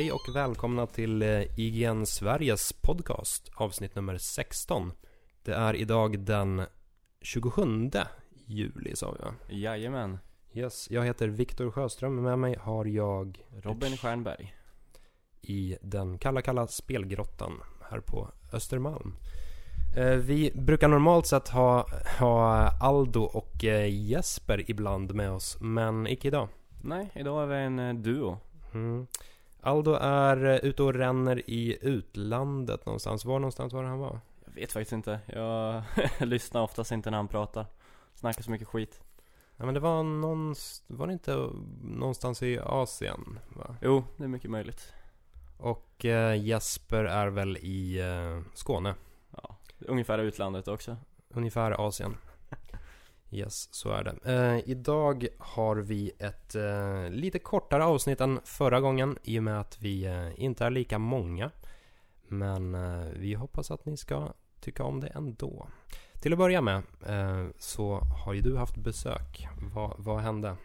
[0.00, 4.92] Hej och välkomna till eh, IGN Sveriges podcast, avsnitt nummer 16.
[5.42, 6.62] Det är idag den
[7.20, 7.62] 27
[8.46, 9.34] juli sa vi va?
[9.48, 10.18] Jajamän.
[10.52, 12.22] Yes, jag heter Viktor Sjöström.
[12.22, 14.54] Med mig har jag Robin Stjernberg.
[15.40, 19.16] i den kalla, kalla spelgrottan här på Östermalm.
[19.96, 21.86] Eh, Vi brukar normalt sett ha,
[22.18, 26.48] ha Aldo och eh, Jesper ibland med oss, men icke idag.
[26.82, 28.38] Nej, idag är vi en duo.
[28.74, 29.06] Mm.
[29.62, 33.24] Aldo är eh, ute och ränner i utlandet någonstans.
[33.24, 34.20] Var någonstans var det han var?
[34.44, 35.20] Jag vet faktiskt inte.
[35.26, 35.82] Jag
[36.28, 37.66] lyssnar oftast inte när han pratar.
[38.14, 39.00] Snackar så mycket skit.
[39.56, 41.50] Ja men det var någonstans, var det inte
[41.82, 43.76] någonstans i Asien va?
[43.82, 44.92] Jo, det är mycket möjligt.
[45.58, 48.94] Och eh, Jesper är väl i eh, Skåne,
[49.42, 50.96] Ja, ungefär utlandet också.
[51.28, 52.16] ungefär Asien.
[53.30, 54.34] Yes, så är det.
[54.34, 59.60] Eh, idag har vi ett eh, lite kortare avsnitt än förra gången i och med
[59.60, 61.50] att vi eh, inte är lika många.
[62.28, 65.68] Men eh, vi hoppas att ni ska tycka om det ändå.
[66.20, 69.48] Till att börja med eh, så har ju du haft besök.
[69.74, 70.56] Vad, vad hände?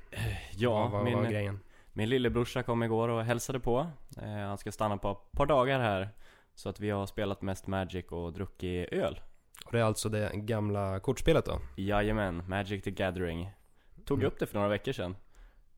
[0.52, 1.60] Ja, vad, vad var min, grejen?
[1.94, 3.88] min lillebrorsa kom igår och hälsade på.
[4.22, 6.10] Eh, han ska stanna på ett par dagar här.
[6.56, 9.20] Så att vi har spelat mest Magic och druckit öl.
[9.66, 11.60] Och det är alltså det gamla kortspelet då?
[11.76, 13.52] Jajamän, Magic the Gathering.
[14.06, 14.28] Tog Mm.
[14.28, 15.16] upp det för några veckor sedan.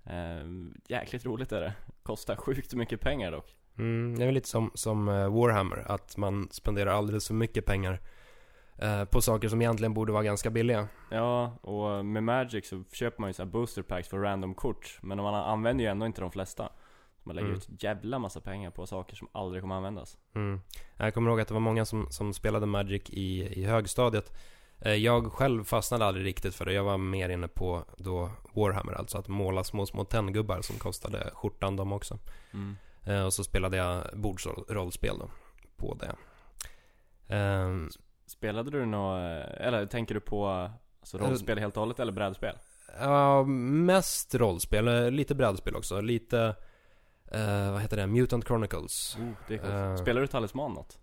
[0.05, 0.47] Eh,
[0.87, 1.73] jäkligt roligt är det.
[2.03, 3.55] Kostar sjukt mycket pengar dock.
[3.77, 7.65] Mm, det är väl lite som, som eh, Warhammer, att man spenderar alldeles för mycket
[7.65, 7.99] pengar
[8.77, 10.87] eh, på saker som egentligen borde vara ganska billiga.
[11.11, 14.99] Ja, och med Magic så köper man ju så booster packs för random kort.
[15.01, 16.69] Men man använder ju ändå inte de flesta.
[17.27, 17.57] Man lägger Mm.
[17.57, 20.17] ut jävla massa pengar på saker som aldrig kommer användas.
[20.35, 20.61] Mm.
[20.97, 24.33] Jag kommer ihåg att det var många som, som spelade Magic i, i högstadiet.
[24.79, 26.73] Eh, Jag själv fastnade aldrig riktigt för det.
[26.73, 31.31] Jag var mer inne på då Warhammer, alltså att måla små, små tenngubbar som kostade
[31.33, 32.19] skjortan de också.
[32.53, 32.77] Mm.
[33.03, 35.29] Eh, Och så spelade jag bordsrollspel då,
[35.77, 36.15] på det.
[37.35, 37.89] Ehm,
[38.25, 39.19] Spelade du något,
[39.57, 40.47] eller tänker du på
[40.99, 42.55] alltså, rollspel helt och hållet eller brädspel?
[42.99, 46.01] Ja, mest rollspel, eh, lite brädspel också.
[46.01, 46.55] Lite,
[47.31, 49.17] eh, vad heter det, Mutant Chronicles.
[49.19, 49.91] Oh, det är.
[49.91, 49.97] Eh.
[49.97, 50.99] Spelar du Talisman något?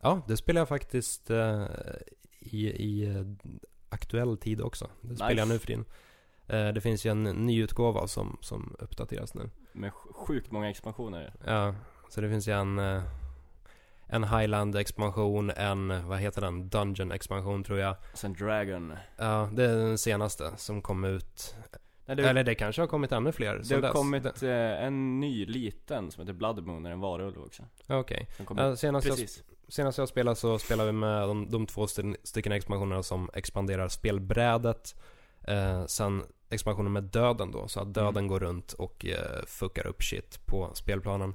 [0.00, 1.64] Ja, det spelar jag faktiskt eh,
[2.40, 3.24] i, i
[3.88, 4.90] aktuell tid också.
[5.00, 5.52] Det spelar jag Nice.
[5.76, 5.84] nu för.
[6.56, 9.50] Eh, det finns ju en ny utgåva som, som uppdateras nu.
[9.72, 11.34] Med sj- sjukt många expansioner.
[11.46, 11.74] Ja,
[12.08, 12.78] så det finns ju en,
[14.06, 17.96] en Highland-expansion, en, vad heter den, Dungeon-expansion tror jag.
[18.12, 18.92] Och sen Dragon.
[19.16, 21.54] Ja, det är den senaste som kom ut.
[22.06, 23.92] Nej, det, Eller det kanske har kommit ännu fler det har dess.
[23.92, 24.50] kommit eh,
[24.84, 27.62] en ny liten som heter Blood Moon, en varulv också.
[27.88, 28.28] Okej.
[28.44, 29.18] Kommer Ja, senast, jag,
[29.68, 33.88] senast jag spelade så spelade vi med de, de två stycken, stycken expansionerna som expanderar
[33.88, 34.94] spelbrädet.
[35.48, 38.28] Eh, sen expansionen med döden då, så att döden Mm.
[38.28, 41.34] går runt och eh, fuckar upp shit på spelplanen.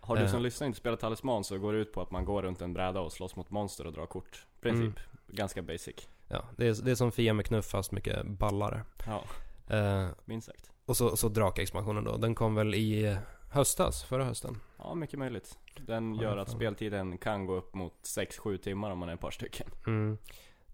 [0.00, 0.30] Har du Eh.
[0.30, 2.72] som lyssnar inte spelat Talisman så går det ut på att man går runt en
[2.74, 4.46] bräda och slåss mot monster och drar kort.
[4.60, 4.80] Princip.
[4.82, 4.94] Mm.
[5.28, 6.08] Ganska basic.
[6.28, 8.82] Ja, det är, det är som Fia med knuff fast mycket ballare.
[9.06, 9.22] Ja,
[9.66, 10.70] Eh, minst sagt.
[10.86, 13.16] och så, så drakexpansionen då, den kom väl i
[13.50, 14.60] höstas, förra hösten.
[14.78, 15.58] Ja, mycket möjligt.
[15.86, 19.30] Den gör att speltiden kan gå upp mot 6-7 timmar om man är ett par
[19.30, 19.66] stycken.
[19.86, 20.18] Mm.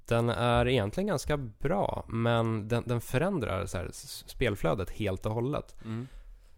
[0.06, 5.74] Den är egentligen ganska bra, men den, den förändrar så här, spelflödet helt och hållet.
[5.84, 6.08] Mm.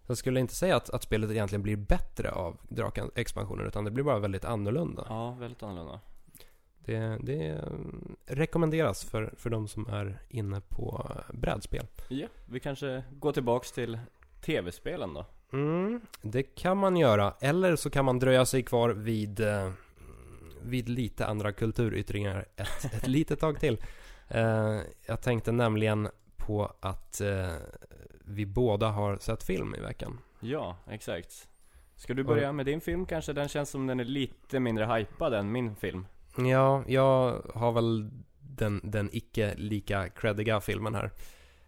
[0.06, 4.04] Jag skulle inte säga att, att spelet egentligen blir bättre av Draken-expansionen, utan det blir
[4.04, 5.06] bara väldigt annorlunda.
[5.08, 6.00] Ja, väldigt annorlunda.
[6.84, 11.86] Det, det mm, rekommenderas för, för de som är inne på brädspel.
[12.08, 13.98] Ja, vi kanske går tillbaks till
[14.40, 15.26] tv-spelen då.
[15.52, 19.72] Mm, det kan man göra, eller så kan man dröja sig kvar vid, eh,
[20.62, 23.84] vid lite andra kulturyttringar ett, ett litet tag till.
[24.28, 27.52] Eh, jag tänkte nämligen på att eh,
[28.24, 30.18] vi båda har sett film i veckan.
[30.40, 31.48] Ja, exakt.
[31.96, 33.32] Ska du börja med din film kanske?
[33.32, 36.06] Den känns som den är lite mindre hypad än min film.
[36.36, 38.10] Ja, jag har väl
[38.40, 41.10] den, den icke lika creddiga filmen här.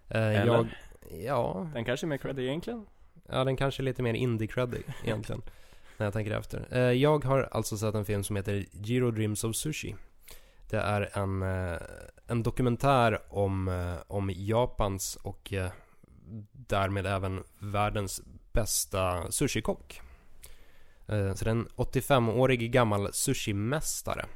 [0.08, 0.46] Eh, Eller?
[0.46, 0.66] Jag,
[1.24, 2.86] ja, Den kanske är mer creddig egentligen?
[3.28, 5.42] ja, den kanske är lite mer indie-creddig egentligen.
[5.96, 6.66] när jag tänker efter.
[6.70, 9.96] Eh, jag har alltså sett en film som heter Jiro Dreams of Sushi.
[10.70, 11.78] Det är en, eh,
[12.26, 15.52] en dokumentär om, om Japans och
[16.52, 18.22] därmed även världens
[18.52, 20.00] bästa sushikock.
[21.06, 21.12] Så
[21.44, 24.26] det är en 85-årig gammal sushimästare.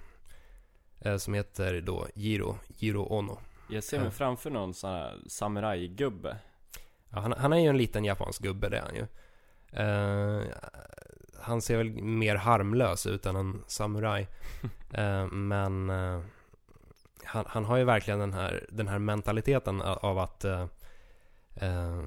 [1.00, 3.38] Eh, Som heter då Jiro, Jiro Ono.
[3.68, 4.10] Jag ser mig Ja.
[4.10, 6.36] framför någon sån här samurajgubbe.
[7.10, 9.06] Ja, han, han är ju en liten japansk gubbe, det är han ju.
[9.72, 10.46] Eh,
[11.40, 14.28] han ser väl mer harmlös ut än en samuraj.
[14.92, 16.20] Eh, men eh,
[17.24, 20.66] han, han har ju verkligen den här, den här mentaliteten av att eh,
[21.54, 22.04] eh,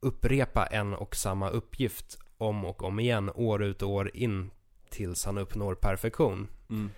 [0.00, 4.50] upprepa en och samma uppgift om och om igen, år ut och år in,
[4.90, 6.48] tills han uppnår perfektion.
[6.70, 6.90] Mm.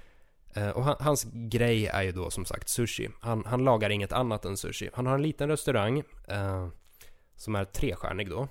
[0.54, 3.08] Eh, och han, hans grej är ju då som sagt sushi.
[3.20, 4.90] Han, han lagar inget annat än sushi.
[4.94, 6.68] Han har en liten restaurang eh,
[7.36, 8.48] som är trestjärnig då.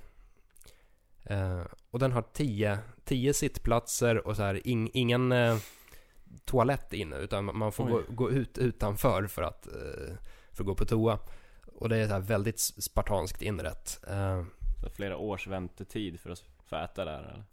[1.24, 1.62] Eh,
[1.92, 5.58] och den har tio, tio sittplatser och så här ing, ingen eh,
[6.46, 10.14] toalett inne utan man får gå, gå ut utanför för att, eh,
[10.52, 11.20] för att gå på toa.
[11.76, 14.00] Och det är så här väldigt spartanskt inrett.
[14.08, 14.44] Eh,
[14.84, 17.44] Så flera års väntetid för att få äta där eller?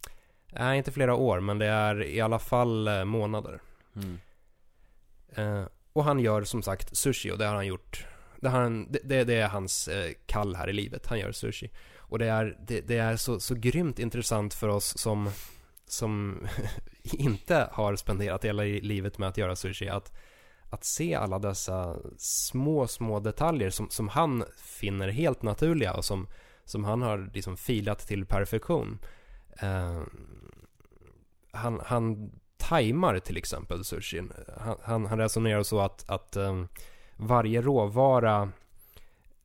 [0.52, 3.60] Nej, inte flera år, men det är i alla fall månader.
[3.96, 4.18] Mm.
[5.34, 8.06] Eh, och han gör som sagt sushi och det har han gjort.
[8.40, 11.06] Det, har han, det- det, det är hans eh, kall här i livet.
[11.06, 11.70] Han gör sushi.
[11.98, 15.30] Och det är, det, det är så, så grymt intressant för oss som,
[15.86, 16.46] som
[17.02, 19.88] inte har spenderat hela livet med att göra sushi.
[19.88, 20.12] Att,
[20.70, 26.28] att se alla dessa små, små detaljer som, som han finner helt naturliga och som,
[26.64, 28.98] som han har liksom filat till perfektion.
[29.60, 30.00] Eh,
[31.52, 34.32] han, han tajmar till exempel sushin.
[34.56, 36.68] Han, han, han resonerar så att, att ehm,
[37.16, 38.52] varje råvara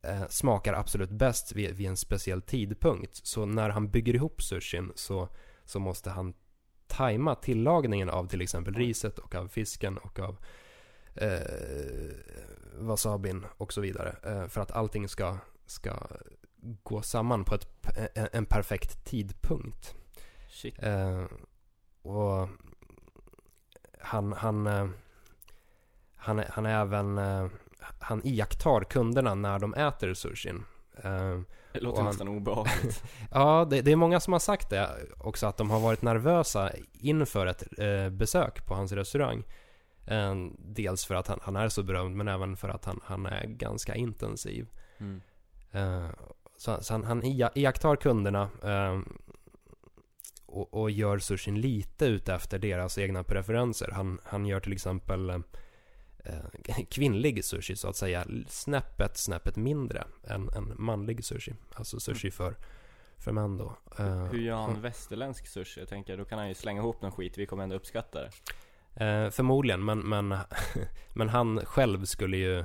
[0.02, 3.26] eh, smakar absolut bäst vid, vid en speciell tidpunkt.
[3.26, 5.28] Så när han bygger ihop sushin så,
[5.64, 6.34] så måste han
[6.86, 10.36] tajma tillagningen av till exempel riset och av fisken och av
[11.14, 11.40] eh,
[12.74, 14.16] wasabin och så vidare.
[14.24, 16.06] Eh, för att allting ska, ska
[16.82, 17.68] gå samman på ett,
[18.14, 19.94] en, en perfekt tidpunkt.
[20.78, 21.24] Eh,
[22.02, 22.48] och
[24.04, 24.86] han, han, eh,
[26.16, 27.46] han, han är även, eh,
[27.98, 30.64] han iakttar kunderna när de äter sushin.
[30.96, 31.40] Eh,
[31.72, 33.04] Det låter han- nästan obehagligt.
[33.30, 34.88] ja, det, det är många som har sagt det
[35.18, 39.44] också, att de har varit nervösa inför ett eh, besök på hans restaurang.
[40.06, 43.26] Eh, dels för att han, han är så berömd, men även för att han, han
[43.26, 44.68] är ganska intensiv.
[44.98, 45.20] Mm.
[45.72, 46.10] Eh,
[46.56, 48.48] så, så han, han ia- iakttar kunderna
[50.52, 53.90] och, och gör sushin lite ute efter deras egna preferenser.
[53.92, 55.40] Han, han gör till exempel eh,
[56.90, 61.54] kvinnlig sushi så att säga snäppet, snäppet mindre än, än manlig sushi.
[61.74, 62.56] Alltså sushi för,
[63.18, 63.76] för män då.
[63.98, 65.80] Eh, Hur gör han västerländsk sushi?
[65.80, 68.30] Jag tänker, då kan han ju slänga ihop någon skit, vi kommer ändå uppskatta det.
[69.04, 70.34] Eh, förmodligen, men, men,
[71.14, 72.64] men han själv skulle ju,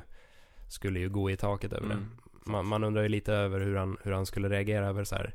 [0.68, 1.98] skulle ju gå i taket över Mm.
[2.00, 2.52] det.
[2.52, 5.34] Man, man undrar ju lite över hur han, hur han skulle reagera över så här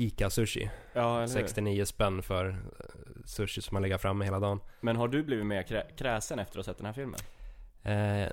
[0.00, 0.70] Ica-sushi.
[0.92, 1.26] Ja, eller hur?
[1.26, 2.54] 69 spänn för eh,
[3.24, 4.60] sushi som man lägger framme hela dagen.
[4.80, 7.20] Men har du blivit mer krä- kräsen efter att ha sett den här filmen?
[7.82, 8.28] Eh,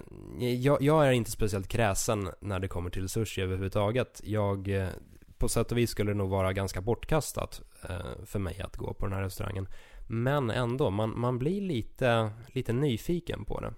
[0.53, 4.21] jag, jag är inte speciellt kräsen när det kommer till sushi överhuvudtaget.
[4.23, 4.89] Jag, eh,
[5.37, 8.93] på sätt och vis skulle det nog vara ganska bortkastat eh, för mig att gå
[8.93, 9.67] på den här restaurangen.
[10.09, 13.73] Men ändå, man, man blir lite, lite nyfiken på det.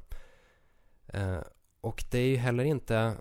[1.20, 1.40] Eh,
[1.82, 3.14] och det är ju heller inte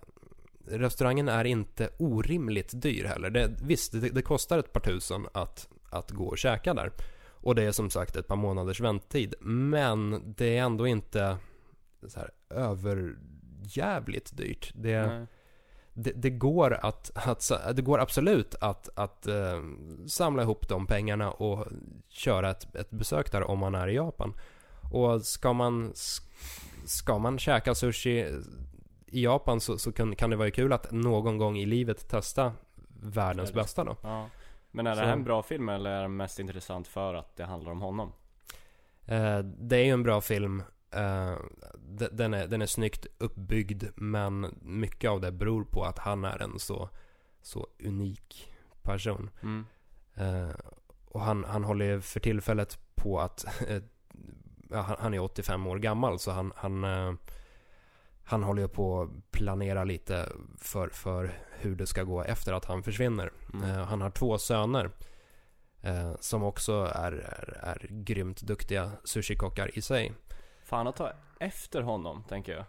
[0.70, 3.30] Restaurangen är inte orimligt dyr heller.
[3.30, 6.92] Det, visst, det, det kostar ett par tusen att, att gå och käka där.
[7.40, 9.34] Och det är som sagt ett par månaders väntetid.
[9.40, 11.36] Men det är ändå inte
[12.08, 14.72] så här överjävligt dyrt.
[14.74, 15.26] Det,
[15.92, 19.62] det, det, går att, att, det går absolut att, att eh,
[20.06, 21.66] samla ihop de pengarna och
[22.08, 24.34] köra ett, ett besök där om man är i Japan.
[24.92, 25.92] Och ska man,
[26.84, 28.26] ska man käka sushi
[29.12, 32.52] i Japan så, så kan, kan det vara kul att någon gång i livet testa
[33.00, 33.96] världens bästa då.
[34.02, 34.28] Ja.
[34.70, 37.36] Men är det Så- här en bra film eller är den mest intressant för att
[37.36, 38.12] det handlar om honom?
[39.04, 40.62] Eh, det är ju en bra film.
[40.90, 41.34] Eh,
[41.78, 46.24] de- den, är, den är snyggt uppbyggd men mycket av det beror på att han
[46.24, 46.88] är en så,
[47.42, 49.30] så unik person.
[49.42, 49.66] Mm.
[50.14, 50.54] Eh,
[51.08, 53.82] och han, han håller för tillfället på att eh,
[54.98, 57.12] han är 85 år gammal så han, han, eh,
[58.28, 62.64] han håller ju på att planera lite för, för hur det ska gå efter att
[62.64, 63.32] han försvinner.
[63.54, 63.70] Mm.
[63.70, 64.90] Eh, han har två söner
[65.80, 70.12] eh, som också är, är, är grymt duktiga sushikockar i sig.
[70.64, 72.64] Fan att ta efter honom, tänker jag.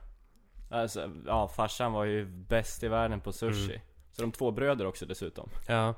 [0.70, 3.74] Alltså, ja, farsan var ju bäst i världen på sushi.
[3.74, 3.82] Mm.
[4.12, 5.50] Så de två bröder också dessutom.
[5.68, 5.94] Ja,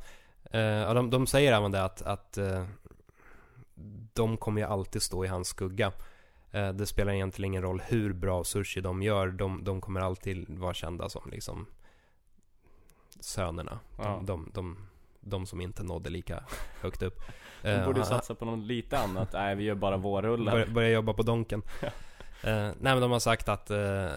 [0.51, 2.65] eh, och de, de säger även det att, att eh,
[4.13, 5.91] de kommer ju alltid stå i hans skugga.
[6.51, 9.27] Eh, det spelar egentligen ingen roll hur bra sushi de gör.
[9.27, 11.65] De, de kommer alltid vara kända som liksom
[13.19, 13.79] sönerna.
[13.97, 14.21] De, Ja.
[14.25, 14.77] de, de,
[15.19, 16.43] de som inte nådde lika
[16.81, 17.19] högt upp.
[17.61, 19.33] De Eh, borde ju han- satsa på något lite annat.
[19.33, 20.51] Nej, vi gör bara vårrullar.
[20.51, 21.61] Börja, börja jobba på Donken.
[21.81, 21.87] Ja.
[22.49, 24.09] Eh, nej men de har sagt att eh,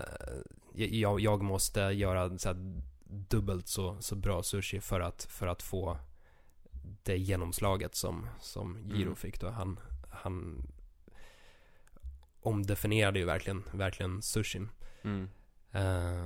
[0.75, 2.55] jag, jag måste göra så
[3.05, 5.99] dubbelt så, så bra sushi för att, för att få
[7.03, 9.17] det genomslaget som, som Giro Mm.
[9.17, 9.51] fick då.
[9.51, 10.67] Han, han
[12.45, 14.71] omdefinierade ju verkligen, verkligen sushin.
[15.03, 15.29] Mm.
[15.73, 16.25] Eh,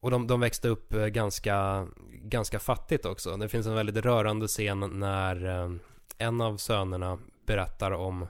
[0.00, 3.36] och de, de växte upp eh, ganska, ganska fattigt också.
[3.36, 5.70] Det finns en väldigt rörande scen när, eh,
[6.18, 8.26] en av sönerna berättar om,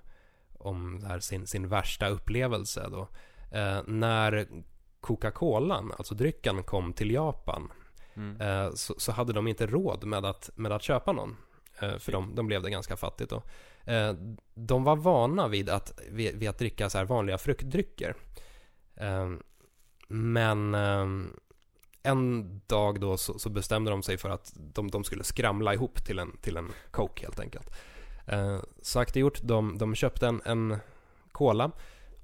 [0.59, 3.09] om här sin, sin värsta upplevelse då.
[3.59, 4.49] Eh, när
[5.01, 7.71] Coca-Colan, alltså drycken, kom till Japan
[8.17, 8.41] Mm.
[8.41, 11.37] eh, så, så hade de inte råd med att, med att köpa någon.
[11.81, 13.43] Eh, för de, de blev det ganska fattigt då.
[13.87, 14.13] Eh,
[14.55, 18.15] de var vana vid att, vid, att dricka så här vanliga fruktdrycker.
[18.97, 19.31] Eh,
[20.09, 21.07] men eh,
[22.03, 26.19] en dag då så, bestämde de sig för att de, de skulle skramla ihop till
[26.19, 27.71] en, till en Coke helt enkelt.
[28.27, 30.77] Eh, sagt och gjort, de, de köpte en, en
[31.33, 31.71] Cola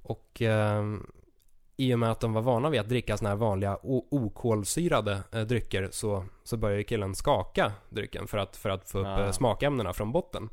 [0.03, 0.83] och eh,
[1.77, 5.41] i och med att de var vana vid att dricka såna här vanliga okolsyrade eh,
[5.41, 9.33] drycker så, så började killen skaka drycken för att, för att få upp Ah.
[9.33, 10.49] smakämnena från botten.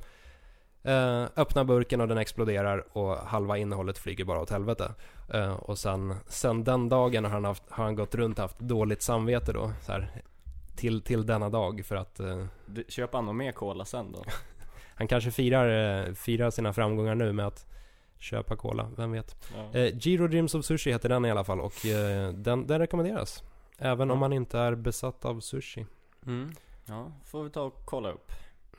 [0.84, 4.92] Eh, öppnar burken och den exploderar och halva innehållet flyger bara åt helvete.
[5.34, 8.60] Eh, och sen, sen den dagen har han, haft, har han gått runt och haft
[8.60, 9.72] dåligt samvete då.
[9.82, 10.22] Så här,
[10.76, 14.24] till, till denna dag för att eh, Du- Köper han nog mer cola sen då?
[14.96, 17.66] han kanske firar, eh, firar sina framgångar nu med att
[18.18, 19.36] köpa cola, vem vet.
[19.56, 19.80] Ja.
[19.80, 23.44] Eh, Giro Dreams of Sushi heter den i alla fall och eh, den, den rekommenderas.
[23.78, 24.20] Även om Ja.
[24.20, 25.86] man inte är besatt av sushi.
[26.26, 26.52] Mm.
[26.86, 28.32] Ja, får vi ta och kolla upp.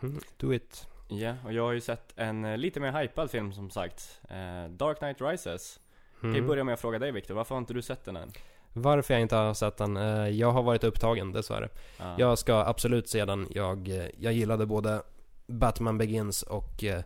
[0.02, 0.86] Mm, do it.
[1.10, 4.20] Ja, och jag har ju sett en eh, lite mer hypad film som sagt.
[4.28, 5.80] Eh, Dark Knight Rises.
[6.20, 6.48] Kan ju Mm.
[6.48, 8.32] börja med att fråga dig Viktor, varför har inte du sett den än?
[8.72, 9.96] Varför jag inte har sett den?
[9.96, 11.68] Eh, jag har varit upptagen dessvärre.
[11.98, 12.14] Ja.
[12.18, 13.46] Jag ska absolut se den.
[13.50, 15.02] Jag, eh, jag gillade både
[15.46, 17.02] Batman Begins och eh,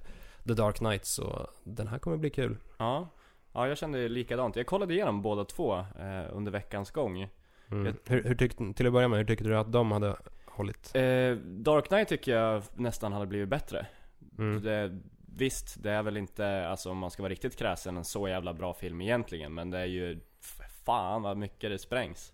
[0.46, 2.56] The Dark Knight så den här kommer bli kul.
[2.78, 3.08] Ja.
[3.52, 4.56] ja, jag kände likadant.
[4.56, 7.28] Jag kollade igenom båda två eh, under veckans gång.
[7.70, 7.86] Mm.
[7.86, 10.92] Jag- Hur, hur tyckte, till att börja med, hur tyckte du att de hade hållit?
[11.44, 13.86] Dark Knight tycker jag nästan hade blivit bättre.
[14.38, 14.62] Mm.
[14.62, 14.98] Det,
[15.36, 18.54] visst, det är väl inte, alltså om man ska vara riktigt kräsen, en så jävla
[18.54, 19.54] bra film egentligen.
[19.54, 20.20] Men det är ju,
[20.84, 22.32] fan vad mycket det sprängs.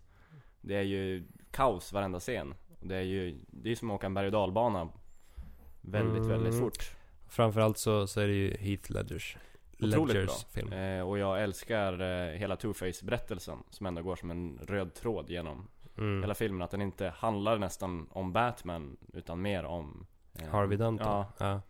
[0.60, 2.54] Det är ju kaos varenda scen.
[2.80, 4.88] Det är ju, det är som att åka en berg och dalbana.
[5.80, 6.28] Väldigt, Mm.
[6.28, 6.90] väldigt fort.
[7.28, 9.36] Framförallt så, så är det ju Heath Ledgers,
[9.82, 10.62] Otroligt Ledgers bra.
[10.62, 10.72] film.
[10.72, 15.30] Eh, och jag älskar eh, hela Two-Face berättelsen som ändå går som en röd tråd
[15.30, 16.20] genom Mm.
[16.22, 16.62] hela filmen.
[16.62, 20.06] Att den inte handlar nästan om Batman, utan mer om
[20.38, 21.00] eh, Harvey Dent?
[21.04, 21.60] Ja, ja.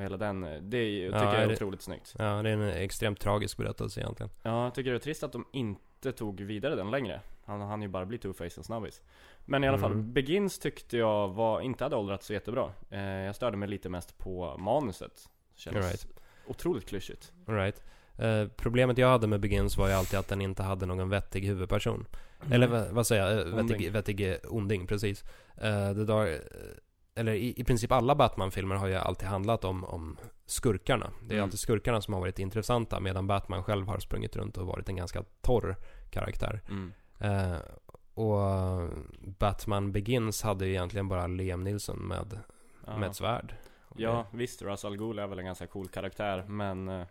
[0.00, 2.14] Och hela den, eh, det är, ju- Ja, tycker jag är det- otroligt snyggt.
[2.18, 4.30] Ja, det är en extremt tragisk berättelse egentligen.
[4.42, 7.20] Ja, jag tycker det är trist att de inte tog vidare den längre.
[7.44, 9.02] Han hann ju bara bli Two-Face en snabbis.
[9.44, 10.12] Men i alla fall, Mm.
[10.12, 12.72] Begins tyckte jag var, inte hade åldrats så jättebra.
[12.90, 15.28] Eh, jag störde mig lite mest på manuset.
[15.54, 16.06] Kändes Right.
[16.46, 17.32] otroligt klyschigt.
[17.46, 17.82] Right.
[18.18, 21.44] Eh, problemet jag hade med Begins var ju alltid att den inte hade någon vettig
[21.46, 22.06] huvudperson.
[22.50, 23.32] Eller vad, vad säger jag?
[23.32, 23.92] Eh, Vettig, Onding.
[23.92, 25.24] vettig onding, precis.
[25.56, 26.38] Eh, det där, eh,
[27.20, 31.10] eller i, i princip alla Batman-filmer har ju alltid handlat om, om skurkarna.
[31.22, 31.44] Det är Mm.
[31.44, 34.96] alltid skurkarna som har varit intressanta medan Batman själv har sprungit runt och varit en
[34.96, 35.76] ganska torr
[36.10, 36.60] karaktär.
[36.68, 36.92] Mm.
[37.18, 37.58] Eh,
[38.14, 38.40] och
[39.38, 42.38] Batman Begins hade ju egentligen bara Liam Neeson med,
[42.86, 42.96] Ja.
[42.98, 43.54] med ett svärd.
[43.96, 44.62] Ja, visst.
[44.62, 47.06] Russ Al Ghul är väl en ganska cool karaktär, men eh,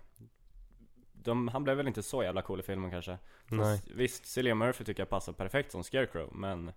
[1.13, 3.17] de, han blev väl inte så jävla cool i filmen kanske.
[3.57, 6.71] Fast, visst, Cillian Murphy tycker jag passar perfekt som Scarecrow, men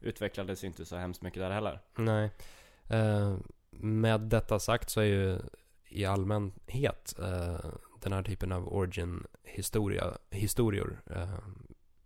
[0.00, 1.80] utvecklades inte så hemskt mycket där heller.
[1.96, 2.30] Nej.
[2.88, 3.36] Eh,
[3.70, 5.38] med detta sagt så är ju
[5.88, 11.38] i allmänhet eh, den här typen av origin historia, historier eh,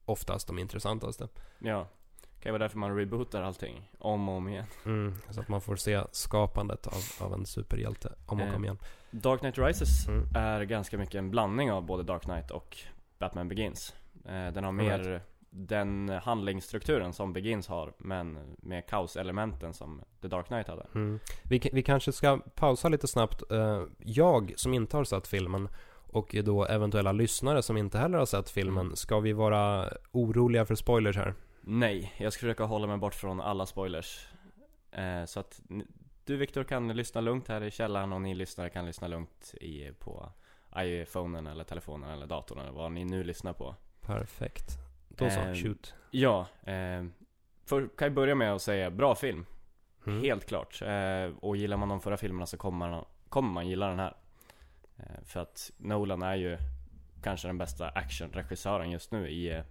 [0.05, 1.29] oftast de intressantaste.
[1.59, 1.89] Ja,
[2.41, 4.65] kan ju vara därför man rebootar allting om och om igen.
[4.85, 8.65] Mm, så att man får se skapandet av, av en superhjälte om och Eh, om
[8.65, 8.79] igen.
[9.11, 10.29] Dark Knight Rises Mm.
[10.35, 12.77] är ganska mycket en blandning av både Dark Knight och
[13.19, 13.95] Batman Begins.
[14.25, 15.23] Eh, den har mer Alright.
[15.55, 20.87] Den handlingsstrukturen som Begins har, men med kaoselementen som The Dark Knight hade.
[20.95, 21.21] Mm.
[21.43, 23.51] Vi, vi kanske ska pausa lite snabbt.
[23.51, 25.69] Eh, jag som inte har sett filmen
[26.13, 28.97] och då eventuella lyssnare som inte heller har sett filmen.
[28.97, 31.35] Ska vi vara oroliga för spoilers här?
[31.61, 34.27] Nej, jag ska försöka hålla mig bort från alla spoilers.
[34.93, 35.61] Eh, så att
[36.25, 39.91] du Viktor kan lyssna lugnt här i källaren och ni lyssnare kan lyssna lugnt i,
[39.99, 40.33] på
[40.77, 43.75] iPhonen eller telefonen eller datorn eller vad ni nu lyssnar på.
[44.01, 44.79] Perfekt.
[45.17, 45.95] Då så, Eh, shoot.
[46.11, 47.05] Ja, eh,
[47.65, 49.47] för, kan jag börja med att säga bra film.
[50.07, 50.23] Mm.
[50.23, 50.83] Helt klart.
[50.83, 54.17] Eh, och gillar man de förra filmerna så kommer man, kommer man gilla den här.
[54.97, 56.59] Eh, för att Nolan är ju
[57.23, 59.63] kanske den bästa actionregissören just nu i, eh,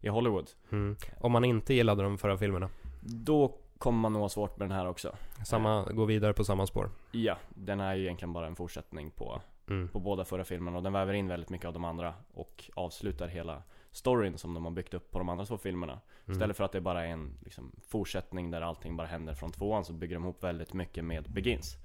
[0.00, 0.50] i Hollywood.
[0.72, 0.96] Mm.
[1.20, 2.68] Om man inte gillade de förra filmerna.
[3.00, 5.16] Då kommer man nog ha svårt med den här också.
[5.46, 6.90] Samma, gå vidare på samma spår.
[7.12, 9.88] Ja, den är ju egentligen bara en fortsättning på, Mm.
[9.88, 13.28] på båda förra filmerna och den väver in väldigt mycket av de andra och avslutar
[13.28, 15.92] hela storyn som de har byggt upp på de andra två filmerna.
[15.92, 16.32] Mm.
[16.32, 19.84] Istället för att det bara är en liksom, fortsättning där allting bara händer från tvåan
[19.84, 21.76] så bygger de ihop väldigt mycket med Begins.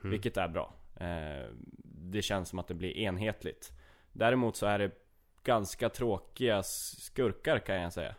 [0.00, 0.10] Mm.
[0.10, 0.74] Vilket är bra.
[0.96, 1.46] Eh,
[1.84, 3.72] det känns som att det blir enhetligt.
[4.12, 4.90] Däremot så är det
[5.44, 8.14] ganska tråkiga skurkar kan jag säga.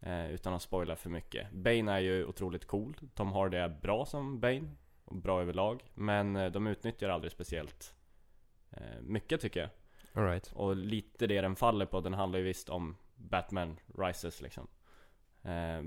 [0.00, 1.52] Eh, utan att spoila för mycket.
[1.52, 2.96] Bane är ju otroligt cool.
[3.14, 4.70] Tom Hardy är bra som Bane.
[5.04, 5.90] och bra överlag.
[5.94, 7.94] Men eh, de utnyttjar aldrig speciellt
[8.70, 9.70] eh, mycket tycker jag.
[10.12, 10.52] Alright.
[10.54, 14.68] Och lite det den faller på, den handlar ju visst om Batman Rises liksom.
[15.42, 15.82] Eh,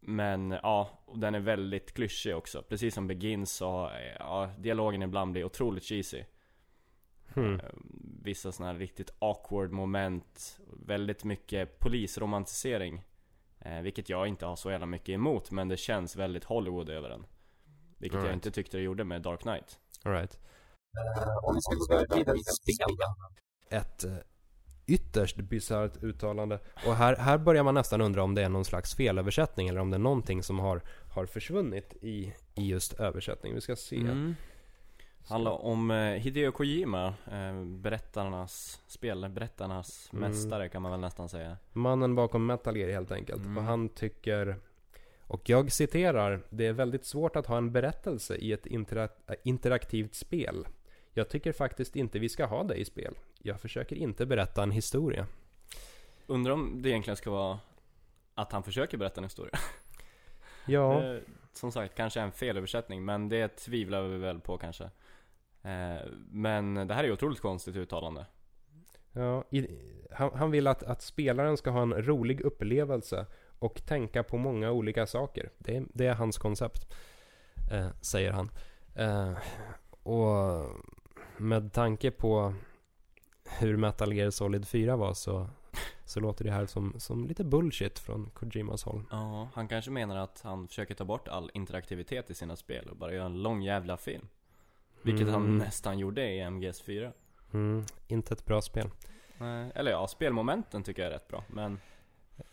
[0.00, 2.62] men ja, och den är väldigt klyschig också.
[2.62, 6.24] Precis som Begins så, ja, dialogen ibland blir otroligt cheesy.
[7.34, 7.54] Hmm.
[7.54, 7.70] Eh,
[8.22, 10.58] Vissa sådana här riktigt awkward moment.
[10.86, 13.02] Väldigt mycket polisromantisering.
[13.58, 17.08] Eh, vilket jag inte har så jävla mycket emot, men det känns väldigt Hollywood över
[17.08, 17.26] den.
[17.98, 18.34] Vilket jag Alright.
[18.34, 19.78] inte tyckte det gjorde med Dark Knight.
[20.04, 20.38] Alright.
[21.42, 22.96] Om vi ska gå vidare till spel
[23.70, 24.12] Ett eh,
[24.86, 26.58] ytterst bisarrt uttalande.
[26.86, 29.90] Och här, här börjar man nästan undra om det är någon slags felöversättning eller om
[29.90, 33.54] det är någonting som har, har försvunnit i, i just översättning.
[33.54, 33.96] Vi ska se.
[33.96, 34.34] Mm.
[35.28, 40.30] Handlar om eh, Hideo Kojima, eh, berättarnas, spelberättarnas Mm.
[40.30, 41.56] mästare kan man väl nästan säga.
[41.72, 43.44] Mannen bakom Metal Gear helt enkelt.
[43.44, 43.58] Mm.
[43.58, 44.56] Och han tycker,
[45.22, 50.14] och jag citerar, det är väldigt svårt att ha en berättelse i ett interak- interaktivt
[50.14, 50.66] spel.
[51.14, 53.14] Jag tycker faktiskt inte vi ska ha det i spel.
[53.42, 55.26] Jag försöker inte berätta en historia.
[56.26, 57.58] Undrar om det egentligen ska vara
[58.34, 59.58] att han försöker berätta en historia.
[60.66, 61.20] Ja, Eh,
[61.52, 64.84] som sagt, kanske en felöversättning, men det tvivlar vi väl på kanske.
[65.62, 68.26] Eh, men det här är ju otroligt konstigt uttalande.
[69.12, 69.66] ja i,
[70.10, 73.26] han, han vill att, att spelaren ska ha en rolig upplevelse
[73.58, 75.50] och tänka på många olika saker.
[75.58, 76.94] Det, det är hans koncept,
[77.72, 78.50] eh, säger han.
[78.94, 79.32] Eh,
[80.02, 80.66] och
[81.36, 82.54] med tanke på
[83.58, 85.46] hur Metal Gear Solid 4 var så,
[86.04, 89.02] så låter det här som, som lite bullshit från Kojimas håll.
[89.10, 92.96] Ja, han kanske menar att han försöker ta bort all interaktivitet i sina spel och
[92.96, 94.28] bara göra en lång jävla film.
[95.02, 95.58] Vilket han Mm.
[95.58, 97.12] nästan gjorde i MGS4.
[97.52, 98.90] Mm, inte ett bra spel.
[99.40, 101.80] Eh, Eller ja, spelmomenten tycker jag är rätt bra, men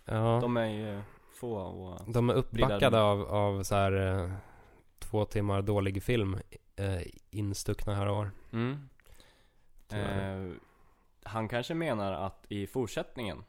[0.05, 1.01] Ja, de, de är ju
[1.33, 2.15] få och...
[2.15, 4.31] är uppbackade av, av så här eh,
[4.99, 6.37] två timmar dålig film
[6.75, 8.31] eh, instuckna här och var.
[8.53, 8.89] Mm.
[9.91, 10.53] Eh,
[11.27, 13.43] han kanske menar att i fortsättningen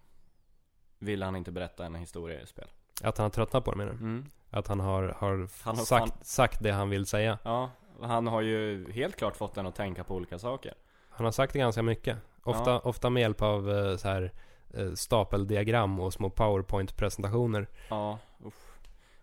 [0.98, 2.68] vill han inte berätta en historia i spel.
[3.02, 3.98] Att han har tröttnat på det menar du?
[3.98, 4.24] Mm.
[4.50, 7.38] Att han har, har, Han har sagt, fan- sagt det han vill säga.
[7.42, 10.74] Ja, han har ju helt klart fått den att tänka på olika saker.
[11.10, 12.18] Han har sagt det ganska mycket.
[12.42, 12.80] Ofta, Ja.
[12.84, 14.32] ofta med hjälp av eh, så här
[14.74, 17.66] eh, stapeldiagram och små powerpoint-presentationer.
[17.90, 18.78] Ja, uff.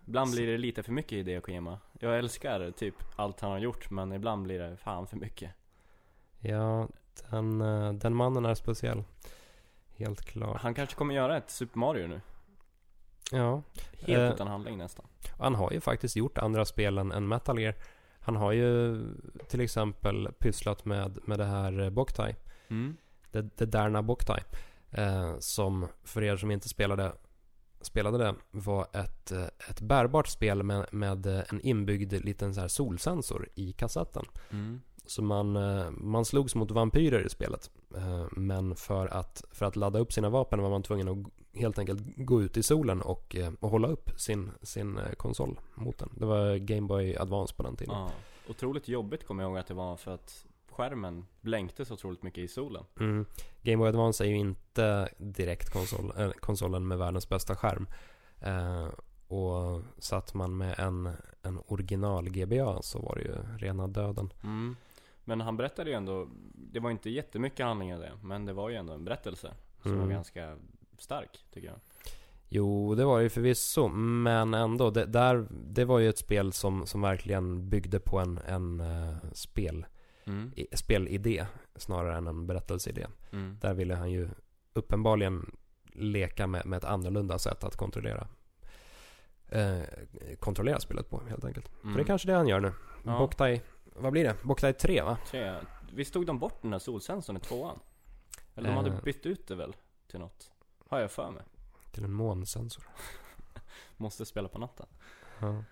[0.08, 1.80] Ibland blir det lite för mycket i det Kojima.
[2.00, 5.52] Jag älskar typ allt han har gjort, men ibland blir det fan för mycket.
[6.40, 6.88] Ja,
[7.30, 9.04] den, eh, den mannen är speciell.
[9.98, 10.62] Helt klart.
[10.62, 12.22] Han kanske kommer göra ett Super Mario nu.
[13.32, 13.62] Ja,
[13.94, 14.34] Helt Eh.
[14.34, 15.06] utan handling nästan.
[15.40, 17.76] han har ju faktiskt gjort andra spel än, Metal Gear.
[18.20, 18.98] Han har ju
[19.48, 22.36] till exempel pysslat med, med det här eh, Boktai.
[22.68, 22.98] Mm.
[23.32, 24.42] Det, det Derna Boktai.
[24.92, 27.12] Eh, som för er som inte spelade,
[27.82, 32.68] spelade det var ett, eh, ett bärbart spel med, med en inbyggd liten så här
[32.68, 34.26] solsensor i kassetten.
[34.52, 34.82] Mm.
[35.08, 37.72] Så man, eh, man slogs mot vampyrer i spelet.
[37.96, 41.18] Eh, Men för att, för att ladda upp sina vapen var man tvungen att
[41.60, 45.98] helt enkelt gå ut i solen och, eh, och hålla upp sin, sin konsol mot
[45.98, 46.10] den.
[46.16, 47.96] Det var Game Boy Advance på den tiden.
[47.96, 48.12] Ja.
[48.50, 52.44] Otroligt jobbigt kommer jag ihåg att det var för att skärmen blänkte så otroligt mycket
[52.44, 52.84] i solen.
[53.00, 53.26] Mm.
[53.62, 57.88] Game Boy Advance är ju inte direkt konsol, äh, konsolen med världens bästa skärm.
[58.40, 58.88] Eh,
[59.28, 61.10] och satt man med en,
[61.42, 64.34] en original GBA så var det ju rena döden.
[64.44, 64.76] Mm.
[65.26, 68.70] Men han berättade ju ändå, det var inte jättemycket handling i det, men det var
[68.70, 70.04] ju ändå en berättelse som Mm.
[70.04, 70.58] var ganska
[70.98, 71.78] stark, tycker jag.
[72.50, 73.88] Jo, det var det ju förvisso.
[73.88, 78.40] Men ändå, det, där, det var ju ett spel som, som verkligen byggde på en,
[78.48, 79.86] en uh, spel,
[80.28, 80.52] Mm.
[80.56, 83.08] i, spelidé snarare än en berättelseidé.
[83.32, 83.58] Mm.
[83.62, 84.30] Där ville han ju
[84.74, 85.56] uppenbarligen
[85.94, 88.28] leka med, med ett annorlunda sätt att kontrollera
[89.50, 89.82] eh,
[90.40, 91.68] kontrollera spelet på helt enkelt.
[91.68, 92.06] För det är Mm.
[92.06, 92.72] kanske det han gör nu.
[93.06, 93.20] Ja.
[93.20, 93.62] Boktai,
[93.96, 94.36] vad blir det?
[94.44, 95.18] Boktai 3 va?
[95.28, 95.56] Tre.
[95.94, 97.80] Visst tog de bort den där solsensorn i tvåan?
[98.56, 99.02] Eller de hade Eh.
[99.04, 99.76] bytt ut det väl
[100.08, 100.52] till något?
[100.90, 101.44] Har jag för mig.
[101.92, 102.84] Till en månsensor.
[103.98, 104.86] Måste spela på natten.
[105.40, 105.64] Ja,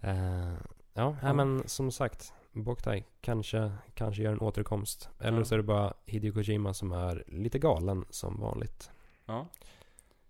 [0.00, 0.54] eh,
[0.92, 2.32] ja nej, men som sagt.
[2.52, 5.08] Boktai kanske, kanske gör en återkomst.
[5.18, 5.44] Eller Ja.
[5.44, 8.90] så är det bara Hideo Kojima som är lite galen som vanligt.
[9.26, 9.46] Ja.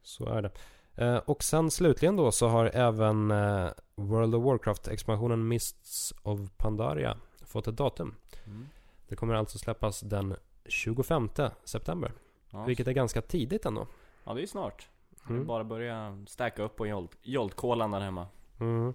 [0.02, 0.50] Så är det.
[0.96, 7.16] Eh, och sen slutligen då så har även eh, World of Warcraft-expansionen Mists of Pandaria
[7.46, 8.14] fått ett datum.
[8.46, 8.68] Mm.
[9.08, 11.28] Det kommer alltså släppas den 25
[11.64, 12.12] september.
[12.50, 12.64] Ja.
[12.64, 13.86] Vilket är ganska tidigt ändå.
[14.24, 14.88] ja, det är ju snart.
[15.10, 15.46] Det är Mm.
[15.46, 18.26] bara börja stacka upp på jolt, joltkolan där hemma.
[18.60, 18.94] Mm.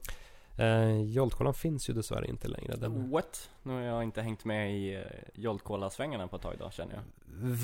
[0.58, 2.76] Eh, Joltkolan finns ju dessvärre inte längre.
[2.76, 3.50] Den, What?
[3.64, 5.02] Nu har jag inte hängt med i uh,
[5.34, 7.02] joltkola-svängarna på ett tag idag känner jag.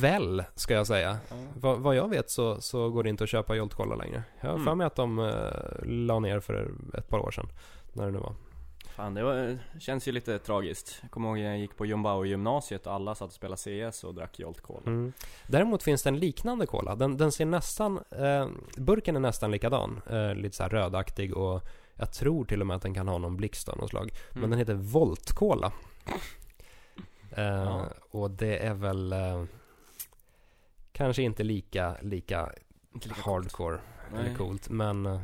[0.01, 1.17] Väl, ska jag säga.
[1.29, 1.36] Ja.
[1.60, 4.23] Va, vad jag vet så, så går det inte att köpa Jolt Cola längre.
[4.41, 4.65] Jag har Mm.
[4.65, 7.47] för mig att de eh, la ner för ett par år sedan.
[7.93, 8.36] När det nu var.
[8.95, 10.99] Fan det var, känns ju lite tragiskt.
[11.01, 14.03] Jag kommer ihåg när jag gick på Jumbao gymnasiet och alla satt och spelade CS
[14.03, 14.82] och drack Jolt Cola.
[14.86, 15.13] Mm.
[15.47, 16.95] Däremot finns det en liknande cola.
[16.95, 20.01] Den, den ser nästan, eh, burken är nästan likadan.
[20.10, 21.62] Eh, lite så rödaktig och
[21.95, 24.12] jag tror till och med att den kan ha någon blixt av något slag.
[24.32, 24.49] Men Mm.
[24.49, 25.71] den heter Volt Cola.
[27.36, 27.89] Eh, Ja.
[28.12, 29.43] Och det är väl eh,
[30.91, 32.51] kanske inte lika, lika
[32.93, 33.17] lika coolt.
[33.25, 33.79] hardcore
[34.13, 34.36] eller Nej.
[34.36, 34.69] coolt.
[34.69, 35.21] Men eh,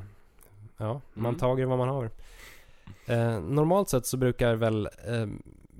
[0.78, 1.40] ja, man Mm.
[1.40, 2.10] tager vad man har.
[3.42, 4.90] Normalt sett så brukar väl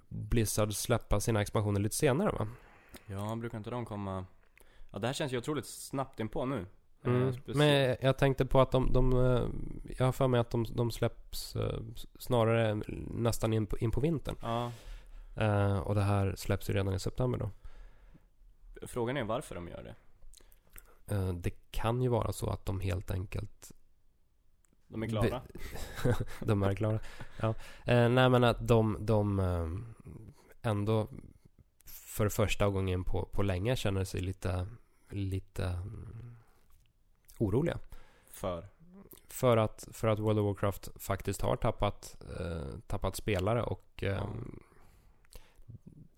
[0.08, 2.48] Blizzard släppa sina expansioner lite senare va?
[3.06, 4.26] Ja, brukar inte de komma...
[4.92, 6.66] Ja det här känns ju otroligt snabbt inpå nu.
[7.06, 7.28] Mm.
[7.28, 9.44] Eh, Men jag tänkte på att de, de eh,
[9.98, 11.80] jag har för mig att de, de släpps eh,
[12.20, 14.36] snarare nästan in på, in på vintern.
[14.42, 14.72] Ja,
[15.36, 17.50] Eh, och det här släpps ju redan i september då.
[18.88, 19.96] frågan är varför de gör det.
[21.16, 23.72] Eh, det kan ju vara så att de helt enkelt
[24.88, 25.42] De är klara.
[26.40, 27.00] de är klara.
[27.42, 27.54] Ja.
[27.86, 29.70] Eh, nej men att de, de eh,
[30.70, 31.08] ändå
[31.86, 34.68] för första gången på, på länge känner sig lite,
[35.10, 36.19] lite mm,
[37.40, 37.78] oroliga.
[38.30, 38.68] För.
[39.28, 44.10] För att, för att World of Warcraft faktiskt har tappat, eh, tappat spelare och eh,
[44.10, 44.30] Ja.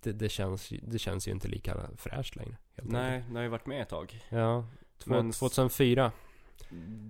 [0.02, 2.58] det, det, känns, det känns ju inte lika fräscht längre.
[2.76, 3.34] Nej, enkelt.
[3.34, 4.22] det har ju varit med ett tag.
[4.30, 4.66] Ja,
[4.98, 6.12] två, Men- 2004.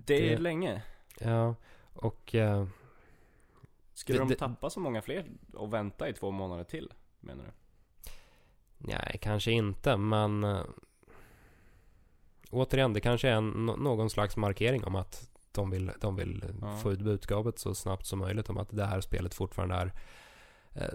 [0.04, 0.82] Det är Det- länge.
[1.20, 1.54] Ja,
[1.94, 2.66] och eh,
[3.94, 6.92] Skulle Det- de tappa så många fler och vänta i två månader till?
[7.20, 7.50] Menar du?
[8.78, 10.62] nej, kanske inte, men eh,
[12.52, 16.44] återigen, det kanske är en, nå- någon slags markering om att de vill, de vill
[16.60, 16.76] Ja.
[16.76, 19.92] få ut budskapet så snabbt som möjligt om att det här spelet fortfarande är
[20.74, 20.88] eh,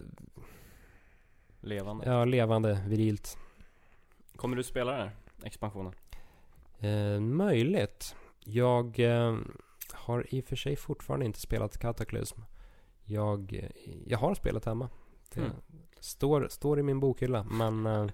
[1.61, 2.05] Levande.
[2.05, 3.37] ja, levande, virilt.
[4.35, 5.11] Kommer du spela den här
[5.43, 5.93] expansionen?
[6.79, 8.15] Eh, möjligt.
[8.39, 9.37] Jag eh,
[9.93, 12.41] har i och för sig fortfarande inte spelat Cataclysm.
[13.03, 13.69] Jag, eh,
[14.05, 14.89] jag har spelat hemma.
[15.33, 15.51] Det Mm.
[15.99, 18.07] står, står i min bokhylla, men eh,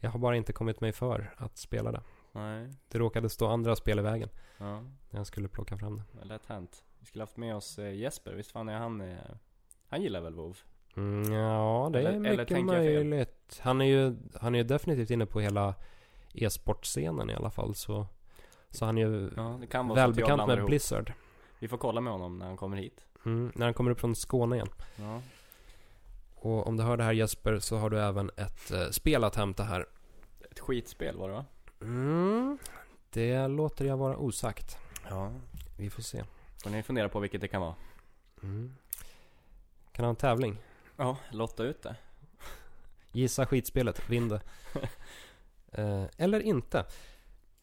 [0.00, 2.00] jag har bara inte kommit mig för att spela det.
[2.34, 2.68] Nej.
[2.88, 6.02] Det råkade stå andra spel i vägen Ja, när jag skulle plocka fram det.
[6.12, 6.84] det är lätt hänt.
[6.98, 9.16] Vi skulle haft med oss eh, Jesper, visst fan är han eh,
[9.88, 10.56] Han gillar väl WoW?
[10.96, 13.60] Mm, ja, det är Eller- eller mycket möjligt.
[13.62, 15.74] Han är, ju, han är ju definitivt inne på hela
[16.32, 17.74] e-sportscenen i alla fall.
[17.74, 18.06] Så,
[18.70, 19.60] så han är ju Ja,
[19.94, 20.68] välbekant med ihop.
[20.68, 21.12] Blizzard.
[21.58, 23.06] Vi får kolla med honom när han kommer hit.
[23.24, 24.68] Mm, när han kommer upp från Skåne igen.
[24.96, 25.20] Ja.
[26.34, 29.36] Och om du hör det här Jesper så har du även ett eh, spel att
[29.36, 29.86] hämta här.
[30.50, 31.44] Ett skitspel var det va?
[31.84, 32.58] Mm,
[33.10, 34.78] det låter jag vara osagt.
[35.08, 35.32] Ja.
[35.76, 36.24] Vi får se.
[36.62, 37.74] Får ni fundera på vilket det kan vara?
[38.42, 38.74] Mm.
[39.92, 40.56] Kan ha en tävling.
[40.96, 41.96] Ja, lotta ut det.
[43.12, 44.40] Gissa skitspelet, vinn det.
[45.72, 46.84] eh, eller inte.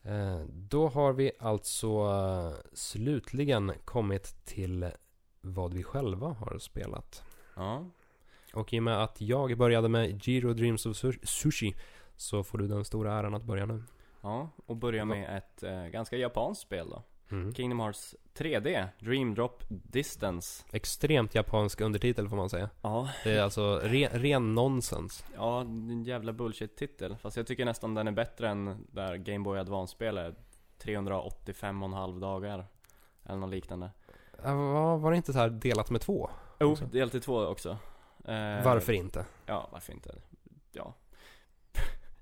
[0.04, 4.92] Eh, då har vi alltså eh, slutligen kommit till
[5.42, 7.24] vad vi själva har spelat.
[7.56, 7.86] Ja.
[8.54, 11.76] Och i och med att jag började med Giro Dreams of Sush- Sushi
[12.16, 13.84] så får du den stora äran att börja nu.
[14.22, 17.04] Ja, och börja med ett eh, ganska japanskt spel då.
[17.32, 17.54] Mm.
[17.54, 20.64] Kingdom Hearts 3D, Dream Drop Distance.
[20.72, 22.70] Extremt japansk undertitel får man säga.
[22.82, 25.26] Ja, Det är alltså re, ren nonsens.
[25.36, 27.16] ja, en jävla bullshit-titel.
[27.18, 30.36] Fast jag tycker nästan den är bättre än där Game Boy Advance-spelet.
[30.84, 32.66] 385,5 dagar.
[33.24, 33.90] Eller något liknande.
[34.44, 36.30] Ja, var- det inte så här delat med två?
[36.60, 36.86] Jo, Också.
[36.86, 37.70] del till två också.
[38.26, 39.26] Eh, Varför inte?
[39.46, 40.16] Ja, varför inte?
[40.72, 40.94] Ja.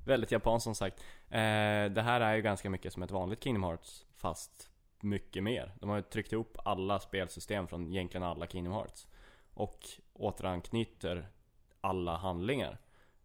[0.03, 0.99] Väldigt japanskt som sagt.
[1.29, 5.75] Eh, det här är ju ganska mycket som ett vanligt Kingdom Hearts, fast mycket mer.
[5.79, 9.07] De har ju tryckt ihop alla spelsystem från egentligen alla Kingdom Hearts.
[9.53, 9.79] Och
[10.13, 11.29] återanknyter
[11.81, 12.77] alla handlingar.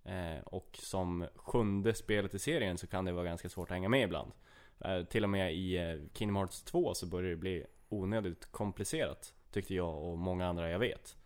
[0.04, 3.88] Eh, och som sjunde spelet i serien så kan det vara ganska svårt att hänga
[3.88, 4.32] med ibland.
[4.80, 9.34] Eh, till och med i eh, Kingdom Hearts 2 så börjar det bli onödigt komplicerat.
[9.50, 11.16] Tyckte jag och många andra jag vet.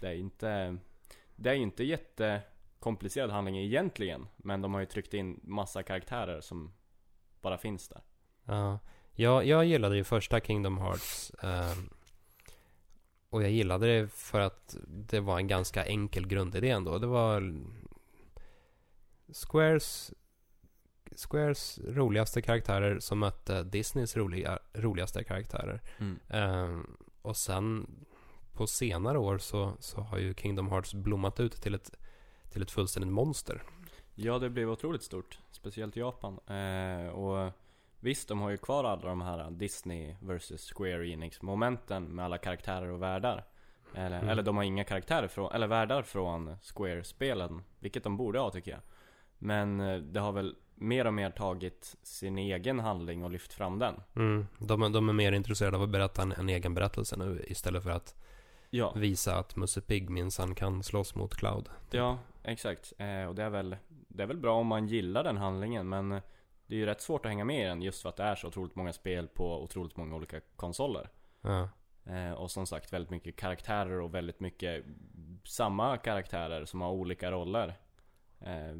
[0.00, 0.76] Det är inte
[1.36, 1.84] Det är ju inte
[2.82, 6.72] jättekomplicerad handling egentligen Men de har ju tryckt in massa karaktärer som
[7.40, 8.02] bara finns där
[8.44, 8.78] Ja,
[9.14, 11.32] jag, jag gillade ju första Kingdom Hearts.
[11.42, 11.90] ehm,
[13.30, 16.98] och jag gillade det för att det var en ganska enkel grundidé ändå.
[16.98, 17.54] Det var
[19.32, 20.12] Squares,
[21.16, 25.80] Squares roligaste karaktärer som mötte Disneys roliga, roligaste karaktärer.
[26.28, 27.86] Ehm, och sen
[28.52, 31.90] på senare år så, så har ju Kingdom Hearts blommat ut till ett,
[32.52, 33.62] till ett fullständigt monster.
[34.14, 35.38] Ja det blev otroligt stort.
[35.50, 36.38] Speciellt i Japan.
[36.46, 37.52] Eh, Och
[38.00, 42.38] visst de har ju kvar alla de här Disney vs Square Enix momenten med alla
[42.38, 43.44] karaktärer och världar.
[43.94, 44.28] Eller, Mm.
[44.28, 48.70] eller de har inga karaktärer från, eller världar från Square-spelen Vilket de borde ha tycker
[48.70, 48.80] jag.
[49.38, 53.78] Men eh, det har väl mer och mer tagit sin egen handling och lyft fram
[53.78, 53.94] den.
[54.16, 57.44] Mm, de, är- de är mer intresserade av att berätta en, en egen berättelse nu
[57.48, 58.16] istället för att
[58.74, 61.68] Ja, visa att Musse Pigg minsann kan slåss mot Cloud.
[61.90, 62.92] ja exakt.
[62.98, 66.12] Eh, och det är, väl, det är väl bra om man gillar den handlingen men
[66.12, 66.22] eh,
[66.66, 68.34] det är ju rätt svårt att hänga med i den just för att det är
[68.34, 71.08] så otroligt många spel på otroligt många olika konsoler.
[71.40, 71.68] Ja.
[72.04, 74.84] Eh, och som sagt väldigt mycket karaktärer och väldigt mycket
[75.44, 77.74] samma karaktärer som har olika roller.
[78.40, 78.76] Eh,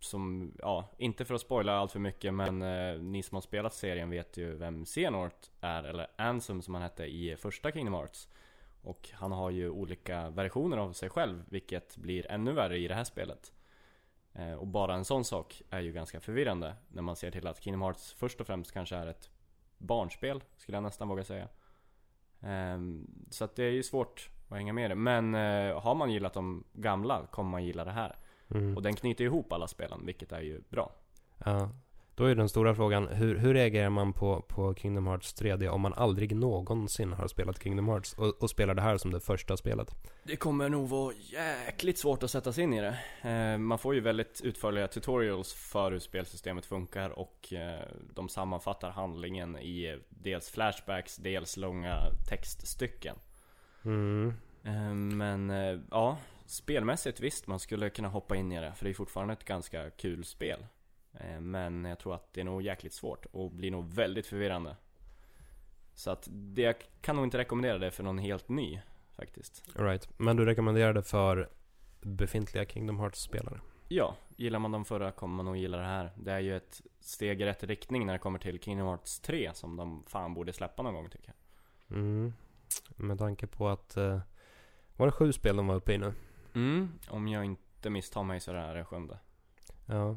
[0.00, 3.74] som, ja, inte för att spoila allt för mycket men eh, ni som har spelat
[3.74, 8.28] serien vet ju vem Xehanort är, eller Ansem som han hette i första Kingdom Hearts.
[8.88, 12.94] Och han har ju olika versioner av sig själv, vilket blir ännu värre i det
[12.94, 13.52] här spelet.
[14.32, 17.62] Eh, och bara en sån sak är ju ganska förvirrande när man ser till att
[17.62, 19.30] Kingdom Hearts först och främst kanske är ett
[19.78, 21.48] barnspel, skulle jag nästan våga säga.
[22.40, 24.94] Ehm, så att det är ju svårt att hänga med i det.
[24.94, 28.16] Men eh, har man gillat de gamla kommer man gilla det här.
[28.50, 28.76] Mm.
[28.76, 30.92] Och den knyter ihop alla spelen, vilket är ju bra.
[31.44, 31.70] ja.
[32.18, 35.80] Då är den stora frågan, hur, hur reagerar man på, på Kingdom Hearts 3D om
[35.80, 39.56] man aldrig någonsin har spelat Kingdom Hearts och, och spelar det här som det första
[39.56, 39.94] spelet?
[40.22, 42.98] Det kommer nog vara jäkligt svårt att sätta sig in i det.
[43.30, 47.80] Eh, man får ju väldigt utförliga tutorials för hur spelsystemet funkar och eh,
[48.14, 51.96] de sammanfattar handlingen i eh, dels flashbacks, dels långa
[52.28, 53.16] textstycken.
[53.84, 54.34] Mm.
[54.64, 58.72] Eh, men eh, ja, spelmässigt visst, man skulle kunna hoppa in i det.
[58.76, 60.58] För det är fortfarande ett ganska kul spel.
[61.14, 64.76] Eh, men jag tror att det är nog jäkligt svårt och blir nog väldigt förvirrande.
[65.94, 68.80] Så att det, jag kan nog inte rekommendera det för någon helt ny
[69.16, 69.64] faktiskt.
[69.76, 70.08] All right.
[70.18, 71.48] Men du rekommenderar det för
[72.00, 73.60] befintliga Kingdom Hearts-spelare?
[73.88, 76.10] Ja, gillar man de förra kommer man nog gilla det här.
[76.16, 79.50] Det är ju ett steg i rätt riktning när det kommer till Kingdom Hearts 3
[79.54, 81.98] som de fan borde släppa någon gång tycker jag.
[81.98, 82.32] Mm.
[82.96, 83.96] Med tanke på att...
[83.96, 84.20] Eh,
[84.96, 86.12] var det sju spel de var uppe i nu?
[86.54, 89.18] Mm, om jag inte misstar mig så är det här det sjunde.
[89.86, 90.16] Ja.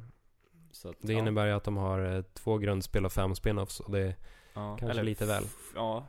[0.71, 3.79] Så att, Det ja, innebär ju att de har eh, två grundspel och fem spin-offs
[3.79, 4.15] och det är
[4.53, 5.43] ja, kanske lite väl.
[5.75, 6.05] Ja,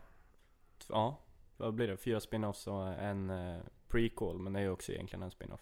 [0.89, 1.19] ja,
[1.57, 1.97] vad blir det?
[1.97, 5.61] Fyra spin-offs och en eh, prequel, men det är ju också egentligen en spin-off.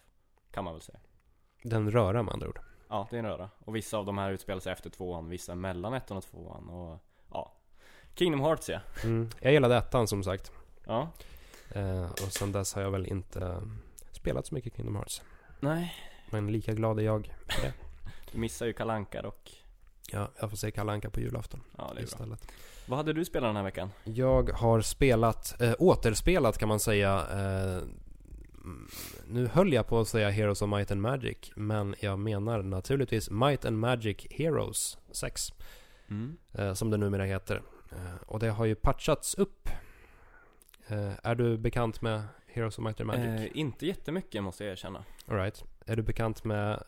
[0.51, 0.99] Kan man väl säga.
[1.63, 2.59] den röra med andra ord.
[2.89, 3.49] Ja, det är en röra.
[3.59, 6.99] Och vissa av de här utspelar sig efter tvåan, vissa mellan ettan och tvåan och
[7.31, 7.53] ja.
[8.15, 8.79] Kingdom Hearts ja.
[9.03, 9.29] Mm.
[9.39, 10.51] Jag gillade ettan som sagt.
[10.85, 11.11] Ja.
[11.75, 13.61] Eh, och sen dess har jag väl inte eh,
[14.11, 15.21] spelat så mycket Kingdom Hearts.
[15.59, 15.93] Nej.
[16.31, 17.73] Men lika glad är jag för det.
[18.31, 19.51] Du missar ju Kalanka och
[20.11, 22.03] Ja, jag får se Kalle Anka på julafton Ja, det är bra.
[22.03, 22.51] istället.
[22.85, 23.89] Vad hade du spelat den här veckan?
[24.03, 27.27] Jag har spelat, eh, återspelat kan man säga.
[28.63, 28.87] Mm,
[29.27, 33.29] nu höll jag på att säga Heroes of Might and Magic, men jag menar naturligtvis
[33.29, 35.53] Might and Magic Heroes 6.
[36.09, 36.37] Mm.
[36.53, 37.61] eh, som det numera heter.
[38.25, 39.69] Och det har ju patchats upp.
[41.23, 43.25] Är du bekant med Heroes of Might and Magic?
[43.51, 45.03] Eh, inte jättemycket måste jag erkänna.
[45.27, 45.63] All right.
[45.85, 46.83] Är du bekant med,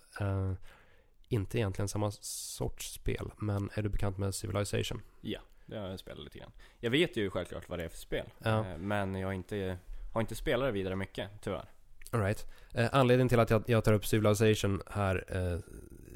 [1.33, 5.01] inte egentligen samma sorts spel, men är du bekant med Civilization?
[5.21, 6.51] Ja, det har jag spelat lite grann.
[6.79, 8.25] Jag vet ju självklart vad det är för spel.
[8.37, 8.65] Ja.
[8.65, 9.77] Eh, men jag har inte,
[10.13, 11.69] har inte spelat det vidare mycket, tyvärr.
[12.11, 12.47] All right.
[12.73, 15.59] Eh, anledningen till att jag, jag tar upp Civilization här eh,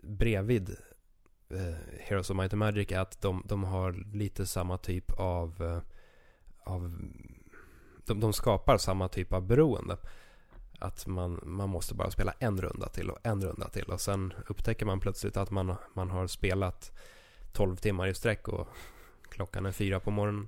[0.04, 0.70] bredvid
[1.50, 5.62] eh, Heroes of Might and Magic är att de, de har lite samma typ av,
[5.62, 5.82] eh,
[6.64, 7.00] av
[8.06, 9.98] de, de skapar samma typ av beroende.
[10.80, 14.34] Att man, man måste bara spela en runda till och en runda till och sen
[14.48, 16.92] upptäcker man plötsligt att man, man har spelat
[17.52, 18.68] 12 timmar i sträck och
[19.30, 20.48] klockan är fyra på morgonen.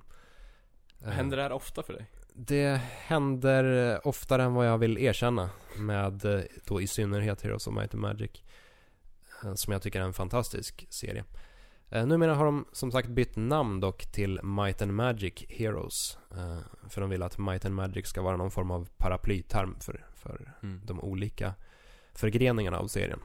[1.00, 2.06] Eh, Händer det här ofta för dig?
[2.34, 7.66] det händer eh, oftare än vad jag vill erkänna med eh, då i synnerhet Heroes
[7.66, 8.30] of Might and Magic.
[9.54, 11.24] Som jag tycker är en fantastisk serie.
[11.88, 16.18] Numera har de som sagt bytt namn dock till Might and Magic Heroes.
[16.88, 20.52] För de vill att Might and Magic ska vara någon form av paraplyterm för, för
[20.62, 20.80] Mm.
[20.84, 21.54] de olika
[22.14, 23.20] förgreningarna av serien.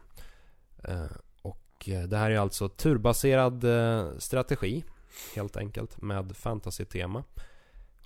[0.84, 1.06] Eh,
[1.42, 4.84] Och eh, det här är alltså turbaserad eh, strategi
[5.36, 7.24] helt enkelt med fantasy-tema.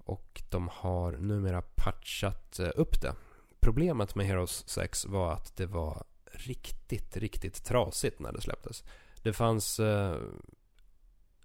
[0.04, 3.16] Och de har numera patchat upp det.
[3.60, 8.84] Problemet med Heroes 6 var att det var riktigt, riktigt trasigt när det släpptes.
[9.24, 10.18] Det fanns eh,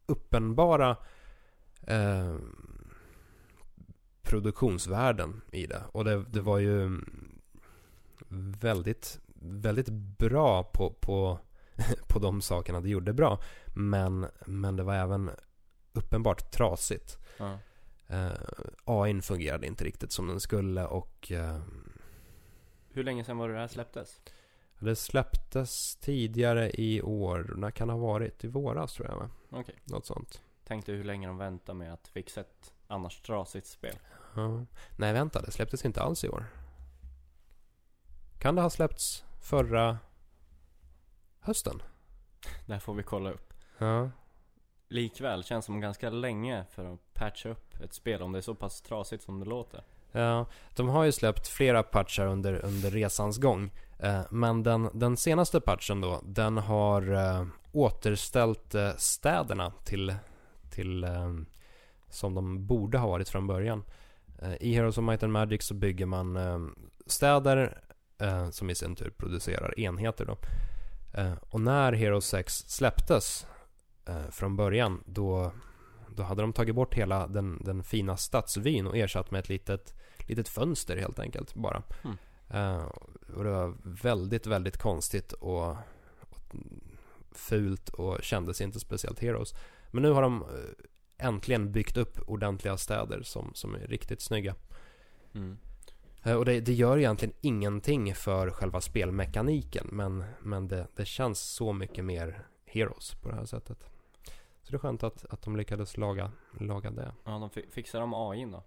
[0.06, 0.96] uppenbara
[1.82, 2.36] eh,
[4.22, 5.82] produktionsvärden i det.
[5.92, 7.00] Och det, det var ju
[8.60, 11.38] väldigt, väldigt bra på, på,
[12.08, 13.40] på de sakerna det gjorde bra.
[13.74, 15.30] Men, men det var även
[15.92, 17.18] uppenbart trasigt.
[17.38, 17.58] Ja.
[18.10, 18.32] Uh,
[18.84, 21.60] AIn fungerade inte riktigt som den skulle och eh,
[22.92, 24.20] Hur länge sedan var det det här släpptes?
[24.78, 27.54] det släpptes tidigare i år.
[27.56, 28.44] När kan det ha varit?
[28.44, 29.30] I våras tror jag va?
[29.50, 29.74] Okej.
[29.84, 30.42] Något sånt.
[30.64, 33.98] Tänkte hur länge de väntar med att fixa ett annars trasigt spel.
[34.34, 34.64] Ja.
[34.96, 36.46] Nej vänta, det släpptes inte alls i år.
[38.44, 39.98] Kan det ha släppts förra
[41.40, 41.82] hösten?
[42.66, 43.54] Det här får vi kolla upp.
[43.78, 44.10] Ja.
[44.88, 48.54] Likväl känns som ganska länge för att patcha upp ett spel om det är så
[48.54, 49.82] pass trasigt som det låter.
[50.12, 53.70] Ja, de har ju släppt flera patchar under, under resans gång.
[53.98, 60.14] Eh, men den, den senaste patchen då, den har eh, återställt eh, städerna till,
[60.70, 61.06] till
[62.10, 63.84] som de borde ha varit från början.
[64.60, 66.38] I Heroes of Might and Magic så bygger man
[67.06, 67.80] städer
[68.18, 70.38] eh, som i sin tur producerar enheter då.
[71.20, 73.46] Eh, och när Heroes 6 släpptes
[74.06, 75.52] eh, från början då,
[76.08, 79.94] då hade de tagit bort hela den, den fina stadsvyn och ersatt med ett litet,
[80.18, 81.82] litet fönster helt enkelt bara.
[82.04, 82.16] Mm.
[82.50, 82.84] Eh,
[83.36, 85.70] och det var väldigt, väldigt konstigt och,
[86.20, 86.54] och
[87.32, 89.54] fult och kändes inte speciellt Heroes.
[89.90, 94.54] Men nu har de eh, äntligen byggt upp ordentliga städer som, som är riktigt snygga.
[95.34, 95.58] Mm.
[96.24, 101.40] Eh, Och det, det gör egentligen ingenting för själva spelmekaniken men, men det, det känns
[101.40, 103.78] så mycket mer Heroes på det här sättet.
[104.62, 107.12] Så det är skönt att, att de lyckades laga, laga det.
[107.24, 108.62] Ja, de fi- fixar de AI då?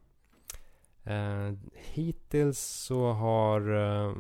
[1.12, 4.16] Eh, hittills så har, eh,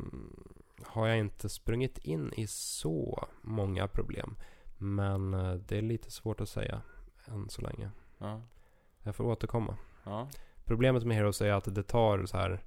[0.85, 4.35] har jag inte sprungit in i så många problem.
[4.77, 6.81] Men eh, det är lite svårt att säga
[7.25, 7.91] än så länge.
[8.17, 8.41] Ja.
[9.03, 9.77] Jag får återkomma.
[10.03, 10.27] Ja.
[10.65, 12.63] Problemet med Heroes är att det tar så här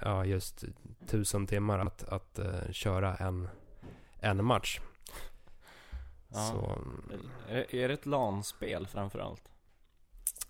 [0.00, 0.64] Ja just
[1.06, 3.48] tusen timmar att, att eh, köra en,
[4.20, 4.80] en match.
[6.28, 6.38] ja.
[6.52, 6.78] Så
[7.48, 9.52] Är, är det ett LAN-spel framförallt?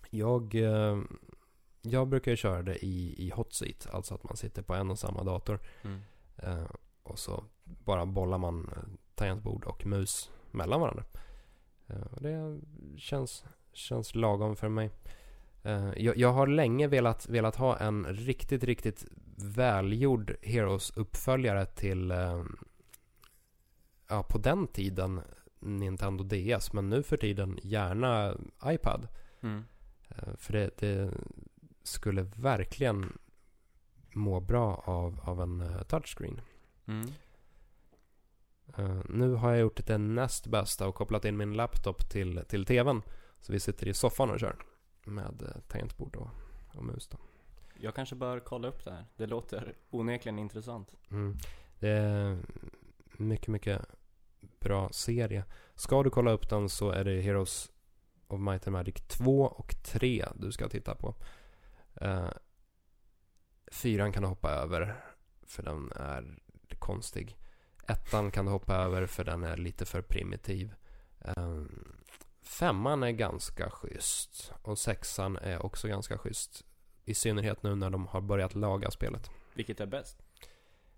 [0.09, 0.97] jag, eh,
[1.81, 3.87] jag brukar ju köra det i, i hot seat.
[3.91, 5.59] Alltså att man sitter på en och samma dator.
[5.83, 6.01] Mm.
[6.37, 6.71] Eh,
[7.03, 8.69] och så bara bollar man
[9.15, 11.03] tangentbord och mus mellan varandra.
[12.19, 12.61] Det
[12.97, 14.91] känns, känns lagom för mig.
[15.67, 22.43] Eh, jag, jag har länge velat, velat ha en riktigt, riktigt välgjord Heroes-uppföljare till eh,
[24.09, 25.21] ja, på den tiden
[25.59, 29.07] Nintendo DS, men nu för tiden gärna iPad.
[29.41, 29.63] Mm.
[30.09, 31.11] Eh, För det, det
[31.83, 33.17] skulle verkligen
[34.13, 36.41] må bra av, av en touchscreen.
[36.85, 37.09] Mm.
[38.77, 42.65] Eh, nu har jag gjort det näst bästa och kopplat in min laptop till, till
[42.65, 43.01] tvn.
[43.39, 44.55] Så vi sitter i soffan och kör
[45.07, 46.29] med eh, tangentbord och,
[46.73, 47.07] och mus.
[47.07, 47.17] Då.
[47.79, 49.05] Jag kanske bör kolla upp det här.
[49.17, 50.93] Det låter onekligen intressant.
[51.11, 51.37] Mm.
[51.79, 52.37] Det är
[53.17, 53.81] mycket, mycket
[54.59, 55.43] bra serie.
[55.75, 57.71] Ska du kolla upp den så är det Heroes
[58.27, 61.15] of Might and Magic 2 och 3 du ska titta på.
[62.01, 62.29] Uh,
[63.71, 64.95] fyran kan du hoppa över
[65.47, 66.39] för den är
[66.79, 67.37] konstig.
[67.87, 70.73] Ettan kan du hoppa över för den är lite för primitiv.
[71.19, 71.61] Eh,
[72.47, 74.53] femman är ganska schysst.
[74.61, 76.65] Och sexan är också ganska schysst.
[77.05, 79.31] I synnerhet nu när de har börjat laga spelet.
[79.53, 80.23] Vilket är bäst?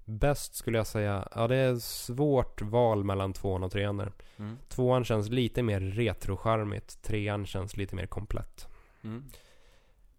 [0.05, 4.11] Bäst skulle jag säga, ja det är svårt val mellan tvåan och trean där.
[4.37, 4.57] Mm.
[4.67, 8.67] Tvåan känns lite mer retrocharmigt, trean känns lite mer komplett.
[9.01, 9.25] Mm.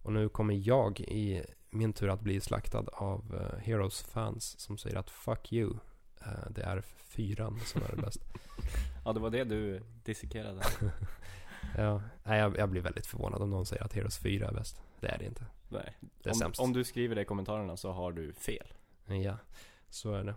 [0.03, 4.97] Och nu kommer jag i min tur att bli slaktad av uh, Heroes-fans som säger
[4.97, 5.71] att fuck you.
[6.27, 8.21] Uh, det är fyran som är bäst.
[9.05, 10.63] Ja, det var det du dissekerade.
[11.77, 14.83] ja, nej, jag, jag blir väldigt förvånad om någon säger att Heroes 4 är bäst.
[15.01, 15.45] Det är det inte.
[15.69, 15.97] Nej.
[16.23, 16.61] Det är Om, sämst.
[16.61, 18.67] om du skriver det i kommentarerna så har du fel.
[19.07, 19.37] Ja,
[19.89, 20.35] så är det.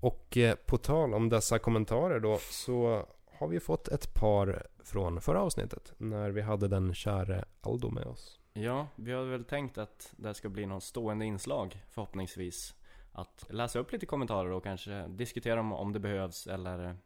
[0.00, 3.06] Och eh, på tal om dessa kommentarer då så
[3.38, 8.04] har vi fått ett par från förra avsnittet när vi hade den käre Aldo med
[8.06, 8.40] oss.
[8.52, 12.74] Ja, vi har väl tänkt att det ska bli något stående inslag förhoppningsvis.
[13.12, 16.96] Att läsa upp lite kommentarer och kanske diskutera om, om det behövs eller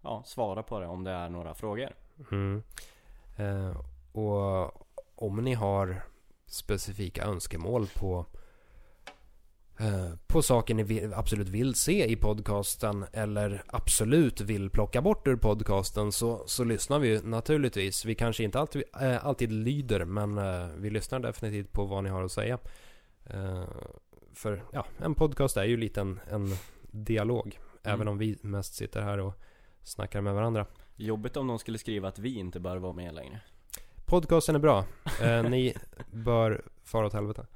[0.00, 1.94] ja, svara på det om det är några frågor.
[2.32, 2.62] Mm.
[3.36, 3.76] Eh,
[4.12, 4.72] och
[5.14, 6.02] om ni har
[6.46, 8.26] specifika önskemål på
[9.80, 15.36] eh, på saker ni absolut vill se i podcasten eller absolut vill plocka bort ur
[15.36, 18.04] podcasten så, så lyssnar vi naturligtvis.
[18.04, 22.10] Vi kanske inte alltid, eh, alltid lyder men eh, vi lyssnar definitivt på vad ni
[22.10, 22.58] har att säga.
[23.24, 23.64] Eh,
[24.34, 26.54] för ja, en podcast är ju lite en, en
[26.90, 27.58] dialog.
[27.82, 28.08] Även Mm.
[28.12, 29.34] om vi mest sitter här och
[29.82, 30.66] snackar med varandra.
[30.96, 33.40] Jobbigt om de skulle skriva att vi inte bör vara med längre.
[34.04, 34.84] Podcasten är bra.
[35.22, 35.74] Eh, ni
[36.12, 37.46] bör fara åt helvete.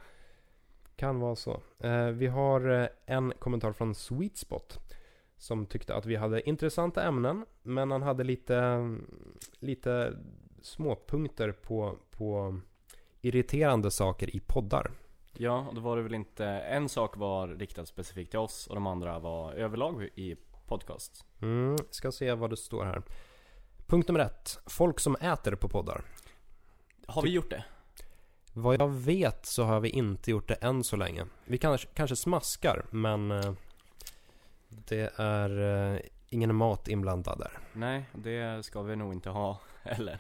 [0.97, 1.61] Kan vara så.
[1.79, 4.79] Eh, vi har eh, en kommentar från Sweet Spot.
[5.37, 7.47] Som tyckte att vi hade intressanta ämnen.
[7.63, 8.89] Men han hade lite,
[9.59, 10.17] lite
[10.63, 12.61] småpunkter på, på
[13.21, 14.91] irriterande saker i poddar.
[15.33, 18.75] Ja, och då var det väl inte, en sak var riktad specifikt till oss och
[18.75, 20.37] de andra var överlag i
[20.67, 21.25] podcast.
[21.43, 23.03] Mm, ska se vad det står här.
[23.91, 24.59] Punkt nummer ett.
[24.67, 26.03] Folk som äter på poddar.
[27.07, 27.65] Har vi gjort det?
[28.53, 31.27] Vad jag vet så har vi inte gjort det än så länge.
[31.45, 33.53] Vi kanske, kanske smaskar, men eh,
[34.69, 35.61] det är
[35.95, 37.59] eh, ingen mat inblandad där.
[37.73, 40.19] Nej, det ska vi nog inte ha heller.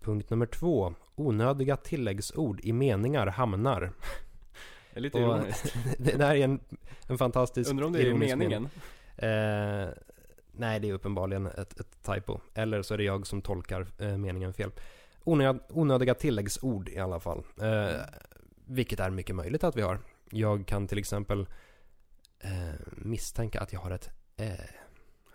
[0.00, 0.94] Punkt nummer två.
[1.14, 3.80] onödiga tilläggsord i meningar hamnar.
[4.92, 5.74] Det är lite Och- ironiskt.
[5.98, 6.60] det där är en,
[7.08, 8.68] en fantastisk Undrar om det är ironisk meningen?
[9.16, 9.88] Eh,
[10.60, 12.40] nej, det är uppenbarligen ett, ett typo.
[12.54, 14.70] Eller så är det jag som tolkar eh, meningen fel.
[15.24, 17.44] Onöd, onödiga tilläggsord i alla fall.
[17.60, 18.00] Eh,
[18.64, 19.98] vilket är mycket möjligt att vi har.
[20.30, 21.46] Jag kan till exempel
[22.40, 24.50] eh, misstänka att jag har ett eh.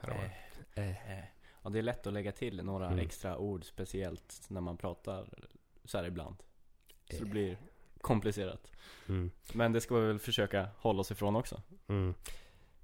[0.01, 0.31] Här
[0.75, 0.89] eh.
[0.89, 1.25] Eh,
[1.63, 2.99] Ja, det är lätt att lägga till några Mm.
[2.99, 5.29] extra ord, speciellt när man pratar
[5.85, 6.35] så här ibland.
[7.09, 7.57] Så det blir
[8.01, 8.71] komplicerat.
[9.09, 9.31] Mm.
[9.53, 11.61] Men det ska vi väl försöka hålla oss ifrån också.
[11.87, 12.13] Mm.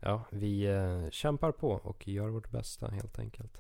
[0.04, 3.58] Ja, vi eh, kämpar på och gör vårt bästa helt enkelt.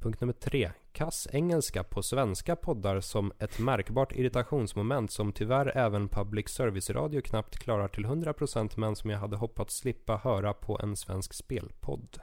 [0.00, 0.72] Punkt nummer tre.
[0.92, 7.58] Kass engelska på svenska poddar som ett märkbart irritationsmoment som tyvärr även public service-radio knappt
[7.58, 12.18] klarar till 100% men som jag hade hoppats slippa höra på en svensk spelpodd.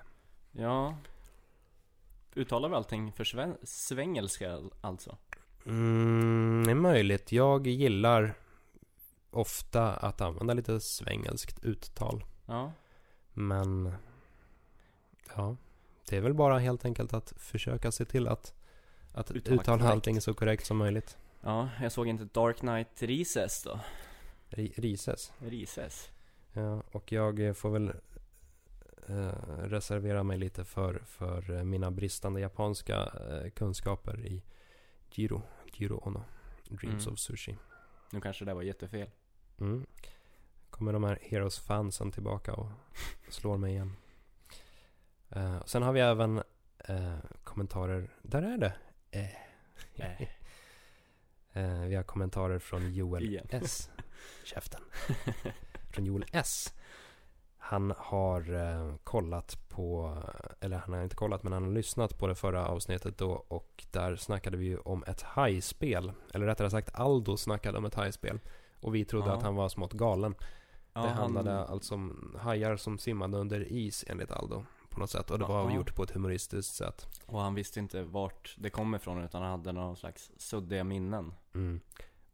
[0.52, 0.98] Ja.
[2.36, 5.18] Uttalar vi allting för sven- svengelska alltså?
[5.66, 7.32] Mm, det är möjligt.
[7.32, 8.34] Jag gillar
[9.32, 12.24] ofta att använda lite svengelskt uttal.
[12.46, 12.72] Ja.
[13.38, 13.94] Men
[15.36, 15.56] ja,
[16.10, 18.54] det är väl bara helt enkelt att försöka se till att,
[19.14, 19.92] att Uttala uttala korrekt.
[19.94, 21.18] allting så korrekt som möjligt.
[21.42, 23.80] Ja, jag såg inte Dark Knight Rises då.
[24.50, 25.34] Ri- Rises.
[25.40, 26.10] Rises.
[26.54, 27.94] Ja, och jag får väl
[29.08, 32.96] eh, reservera mig lite för, för mina bristande japanska
[33.30, 34.44] eh, kunskaper i
[35.12, 35.42] Giro,
[35.74, 36.24] Giro Ono,
[36.70, 37.14] Dreams Mm.
[37.14, 37.58] of Sushi.
[38.12, 39.10] Nu kanske det var jättefel.
[39.60, 39.86] Mm.
[40.78, 42.70] Kommer de här Heroes-fansen tillbaka och
[43.30, 43.96] slår mig igen.
[45.62, 46.42] Och sen har vi även
[46.88, 48.10] eh, kommentarer.
[48.22, 48.74] Där är det.
[49.12, 50.28] Eh,
[51.88, 53.42] vi har kommentarer från Joel.
[53.50, 53.90] S.
[54.44, 54.82] Käften.
[55.94, 56.74] Från Joel S.
[57.58, 60.18] Han har kollat på,
[60.60, 63.86] eller han har inte kollat men han har lyssnat på det förra avsnittet då och
[63.92, 66.12] där snackade vi ju om ett hajspel.
[66.34, 68.40] Eller rättare sagt Aldo snackade om ett hajspel.
[68.82, 69.34] Och vi trodde Ja.
[69.34, 70.36] att han var smått galen.
[70.96, 74.66] Ja, det han- handlade alltså om hajar som simmade under is enligt Aldo.
[74.90, 75.32] På något sätt.
[75.32, 75.76] Och det var Ja.
[75.76, 77.08] gjort på ett humoristiskt sätt.
[77.26, 81.34] Och han visste inte vart det kom ifrån utan han hade någon slags suddiga minnen.
[81.54, 81.80] Mm.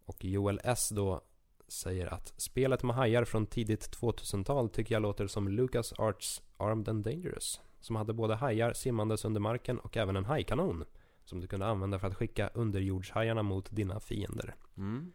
[0.06, 1.22] Och Joel S då
[1.68, 6.90] säger att spelet med hajar från tidigt 2000-tal tycker jag låter som Lucas Arts Armed
[6.90, 7.62] and Dangerous.
[7.80, 10.84] Som hade både hajar simmandes under marken och även en hajkanon.
[11.26, 14.56] Som du kunde använda för att skicka underjordshajarna mot dina fiender.
[14.78, 15.14] Mm.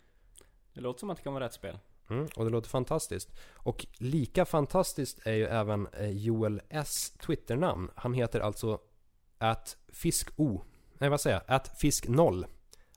[0.75, 1.79] Det låter som att det kan vara rätt spel.
[2.09, 3.31] Mm, och det låter fantastiskt.
[3.55, 7.91] Och lika fantastiskt är ju även eh, Joel S Twitternamn.
[7.95, 8.79] Han heter alltså
[9.39, 10.61] att fisko.
[10.99, 11.57] Nej vad säger jag?
[11.57, 12.47] Att fisk noll.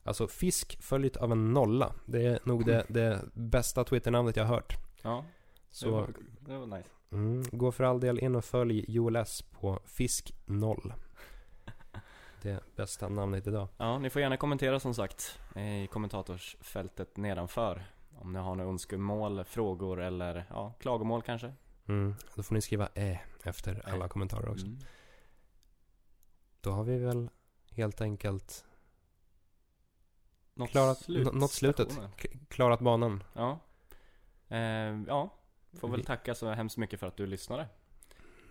[0.02, 1.92] Alltså fisk följt av en nolla.
[2.06, 4.76] Det är nog det, det bästa Twitternamnet jag har hört.
[5.02, 5.24] Ja,
[5.70, 6.08] det Så var,
[6.40, 6.88] det var nice.
[7.12, 10.92] mm, gå för all del in och följ Joel S på fisk noll.
[12.42, 13.68] Det bästa namnet idag.
[13.76, 17.82] Ja, ni får gärna kommentera som sagt i kommentatorsfältet nedanför.
[18.14, 21.52] Om ni har några önskemål, frågor eller ja, klagomål kanske.
[21.86, 24.66] Mm, då får ni skriva ä efter alla kommentarer också.
[24.66, 24.78] Mm.
[26.60, 27.30] Då har vi väl
[27.70, 28.64] helt enkelt
[30.54, 31.98] Något klarat, slut, nå- nått slutet.
[32.48, 33.22] klarat banan.
[33.32, 33.58] Ja.
[34.48, 35.34] Eh, ja,
[35.72, 37.68] får väl tacka så hemskt mycket för att du lyssnade.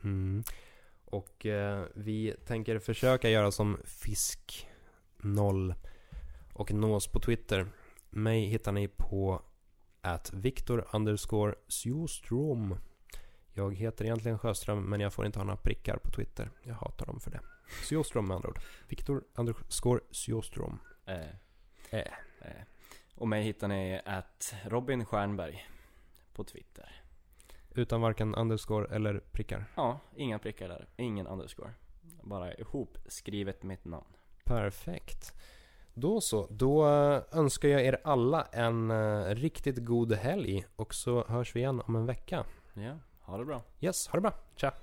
[0.04, 0.44] Mm.
[1.06, 4.68] Och eh, vi tänker försöka göra som Fisk
[5.18, 5.74] 0
[6.54, 7.68] och nå oss på Twitter.
[8.10, 9.42] Mig hittar ni på
[10.02, 12.76] at Viktor underscore Sjostrom.
[13.54, 16.50] Jag heter egentligen Sjöström men jag får inte ha några prickar på Twitter.
[16.64, 17.40] Jag hatar dem för det.
[17.90, 18.60] Sjostrom med andra ord.
[18.88, 20.80] Viktor underscore Sjostrom.
[21.06, 21.20] Eh,
[21.92, 22.00] Eh.
[22.42, 22.52] eh.
[23.16, 25.66] Och mig hittar ni att Robin Stjernberg
[26.34, 27.02] på Twitter.
[27.76, 29.66] Utan varken underscore eller prickar.
[29.76, 30.88] Ja, inga prickar där.
[30.98, 31.72] Ingen underscore.
[32.24, 34.06] Bara ihop skrivet mitt namn.
[34.46, 35.34] Perfekt.
[36.00, 36.48] Då så.
[36.50, 41.60] Då eh, önskar jag er alla en eh, riktigt god helg och så hörs vi
[41.60, 42.46] igen om en vecka.
[42.74, 43.62] Ja, ha det bra.
[43.80, 44.34] Yes, ha det bra.
[44.56, 44.74] Tja!